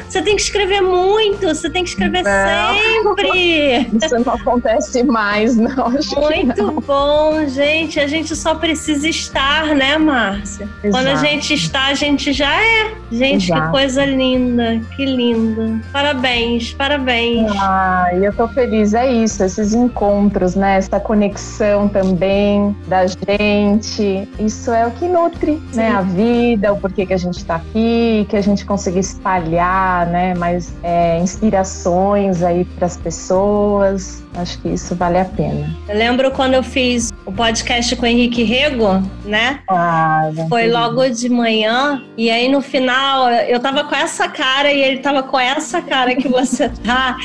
Você 0.08 0.20
tem 0.22 0.34
que 0.34 0.42
escrever 0.42 0.80
muito, 0.80 1.46
você 1.46 1.70
tem 1.70 1.84
que 1.84 1.90
escrever 1.90 2.22
não. 2.22 2.74
sempre. 3.14 3.88
Isso 4.02 4.18
não 4.26 4.34
acontece 4.34 5.04
mais, 5.04 5.56
não. 5.56 5.90
Muito 5.90 6.62
não. 6.64 6.74
bom, 6.80 7.46
gente. 7.46 8.00
A 8.00 8.08
gente 8.08 8.34
só 8.34 8.56
precisa 8.56 9.08
estar, 9.08 9.66
né, 9.74 9.96
Márcia? 9.98 10.68
Exato. 10.82 10.90
Quando 10.90 11.06
a 11.06 11.14
gente 11.14 11.54
está, 11.54 11.84
a 11.86 11.94
gente 11.94 12.32
já 12.32 12.52
é. 12.60 12.94
Gente, 13.12 13.46
Exato. 13.52 13.66
que 13.66 13.70
coisa 13.70 14.04
linda, 14.04 14.80
que 14.96 15.04
lindo. 15.04 15.80
Parabéns, 15.92 16.72
parabéns. 16.72 17.50
Ah, 17.56 18.02
Ah, 18.02 18.14
e 18.14 18.31
eu 18.32 18.36
tô 18.36 18.48
feliz, 18.48 18.94
é 18.94 19.12
isso, 19.12 19.44
esses 19.44 19.74
encontros, 19.74 20.54
né? 20.54 20.76
Essa 20.76 20.98
conexão 20.98 21.88
também 21.88 22.74
da 22.88 23.06
gente. 23.06 24.28
Isso 24.38 24.72
é 24.72 24.86
o 24.86 24.90
que 24.90 25.06
nutre, 25.06 25.62
Sim. 25.70 25.76
né? 25.76 25.90
A 25.90 26.00
vida, 26.00 26.72
o 26.72 26.80
porquê 26.80 27.04
que 27.04 27.12
a 27.12 27.18
gente 27.18 27.44
tá 27.44 27.56
aqui, 27.56 28.26
que 28.28 28.36
a 28.36 28.40
gente 28.40 28.64
consiga 28.64 28.98
espalhar, 28.98 30.06
né? 30.06 30.34
Mais 30.34 30.72
é, 30.82 31.18
inspirações 31.18 32.42
aí 32.42 32.64
para 32.64 32.86
as 32.86 32.96
pessoas. 32.96 34.22
Acho 34.34 34.58
que 34.60 34.70
isso 34.70 34.94
vale 34.94 35.18
a 35.18 35.24
pena. 35.26 35.68
Eu 35.88 35.96
lembro 35.96 36.30
quando 36.30 36.54
eu 36.54 36.62
fiz 36.62 37.11
o 37.24 37.32
podcast 37.32 37.94
com 37.96 38.02
o 38.02 38.08
Henrique 38.08 38.42
Rego, 38.42 39.02
né? 39.24 39.60
Ah, 39.68 40.30
Foi 40.48 40.68
logo 40.68 41.08
de 41.08 41.28
manhã. 41.28 42.02
E 42.16 42.30
aí 42.30 42.48
no 42.48 42.60
final 42.60 43.30
eu 43.30 43.60
tava 43.60 43.84
com 43.84 43.94
essa 43.94 44.28
cara 44.28 44.72
e 44.72 44.80
ele 44.80 44.98
tava 44.98 45.22
com 45.22 45.38
essa 45.38 45.80
cara 45.80 46.14
que 46.16 46.28
você 46.28 46.68
tá. 46.84 47.16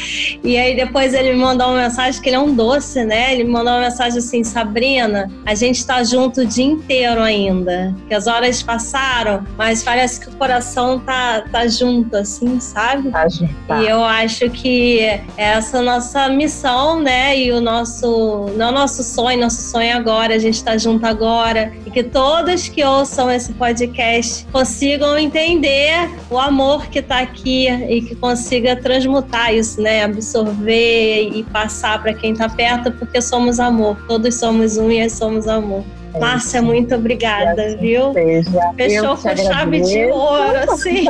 E 0.44 0.58
aí 0.58 0.76
depois 0.76 1.14
ele 1.14 1.34
me 1.34 1.40
mandou 1.40 1.68
uma 1.68 1.82
mensagem 1.82 2.22
que 2.22 2.30
ele 2.30 2.36
é 2.36 2.40
um 2.40 2.54
doce, 2.54 3.04
né? 3.04 3.34
Ele 3.34 3.44
me 3.44 3.52
mandou 3.52 3.74
uma 3.74 3.82
mensagem 3.82 4.20
assim: 4.20 4.44
Sabrina, 4.44 5.32
a 5.46 5.56
gente 5.56 5.86
tá 5.86 6.04
junto 6.04 6.42
o 6.42 6.46
dia 6.46 6.66
inteiro 6.66 7.22
ainda. 7.22 7.94
Que 8.08 8.14
as 8.14 8.28
horas 8.28 8.62
passaram, 8.62 9.44
mas 9.58 9.84
parece 9.84 10.20
que 10.20 10.30
o 10.30 10.38
coração 10.38 11.00
tá, 11.00 11.44
tá 11.52 11.68
junto, 11.68 12.16
assim, 12.16 12.60
sabe? 12.60 13.10
Tá 13.10 13.28
junto. 13.28 13.54
Tá. 13.68 13.82
E 13.82 13.88
eu 13.88 14.04
acho 14.04 14.50
que 14.50 15.20
essa 15.36 15.82
nossa 15.82 16.30
missão, 16.30 17.00
né? 17.02 17.38
E 17.38 17.52
o 17.52 17.60
nosso. 17.60 18.46
Não 18.56 18.70
é 18.70 18.72
nosso 18.72 19.04
sonho, 19.04 19.40
nosso 19.40 19.62
sonho 19.62 19.87
agora, 19.92 20.36
a 20.36 20.38
gente 20.38 20.64
tá 20.64 20.78
junto 20.78 21.06
agora. 21.06 21.72
E 21.86 21.92
que 21.92 22.04
todos 22.04 22.68
que 22.68 22.84
ouçam 22.84 23.30
esse 23.32 23.54
podcast 23.54 24.46
consigam 24.52 25.18
entender 25.18 26.10
o 26.30 26.38
amor 26.38 26.88
que 26.88 27.02
tá 27.02 27.20
aqui 27.20 27.68
e 27.68 28.02
que 28.02 28.16
consiga 28.16 28.76
transmutar 28.76 29.54
isso, 29.54 29.82
né? 29.82 30.04
Absorver 30.04 31.30
e 31.34 31.44
passar 31.44 32.02
para 32.02 32.14
quem 32.14 32.34
tá 32.34 32.48
perto, 32.48 32.92
porque 32.92 33.22
somos 33.22 33.60
amor. 33.60 33.98
Todos 34.08 34.36
somos 34.36 34.78
um 34.78 34.92
e 34.92 35.10
somos 35.10 35.48
amor. 35.48 35.84
Márcia, 36.20 36.62
muito 36.62 36.96
obrigada, 36.96 37.78
viu? 37.78 38.14
Seja. 38.14 38.74
Fechou 38.76 39.18
com 39.18 39.36
chave 39.36 39.82
de 39.82 40.06
ouro, 40.06 40.72
assim. 40.72 41.06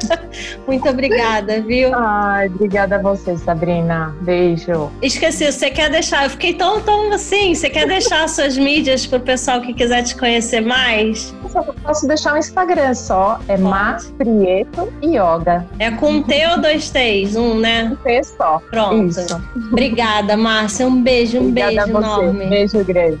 muito 0.66 0.88
obrigada, 0.88 1.60
viu? 1.62 1.90
Ai, 1.94 2.48
obrigada 2.48 2.96
a 2.96 2.98
você, 3.02 3.36
Sabrina. 3.36 4.14
Beijo. 4.22 4.90
Esqueci, 5.02 5.50
você 5.50 5.70
quer 5.70 5.90
deixar? 5.90 6.24
Eu 6.24 6.30
fiquei 6.30 6.54
tão, 6.54 6.80
tão 6.80 7.12
assim. 7.12 7.54
Você 7.54 7.68
quer 7.70 7.86
deixar 7.86 8.28
suas 8.28 8.56
mídias 8.56 9.06
para 9.06 9.18
o 9.18 9.22
pessoal 9.22 9.60
que 9.60 9.72
quiser 9.72 10.02
te 10.02 10.16
conhecer 10.16 10.60
mais? 10.60 11.34
Eu 11.54 11.74
posso 11.82 12.06
deixar 12.06 12.34
o 12.34 12.36
Instagram 12.38 12.94
só. 12.94 13.40
É 13.48 13.56
Mar 13.56 13.98
Prieto 14.16 14.92
Yoga. 15.02 15.66
É 15.78 15.90
com 15.90 16.22
T 16.22 16.46
ou 16.48 16.60
dois 16.60 16.90
T's? 16.90 17.36
Um, 17.36 17.58
né? 17.58 17.90
Um 17.92 17.96
T 17.96 18.22
só. 18.24 18.60
Pronto. 18.70 19.08
Isso. 19.08 19.42
Obrigada, 19.72 20.36
Márcia. 20.36 20.86
Um 20.86 21.02
beijo, 21.02 21.38
um 21.38 21.48
Obrigada 21.48 21.86
beijo 21.86 21.98
enorme. 21.98 22.46
Beijo 22.46 22.84
grande. 22.84 23.20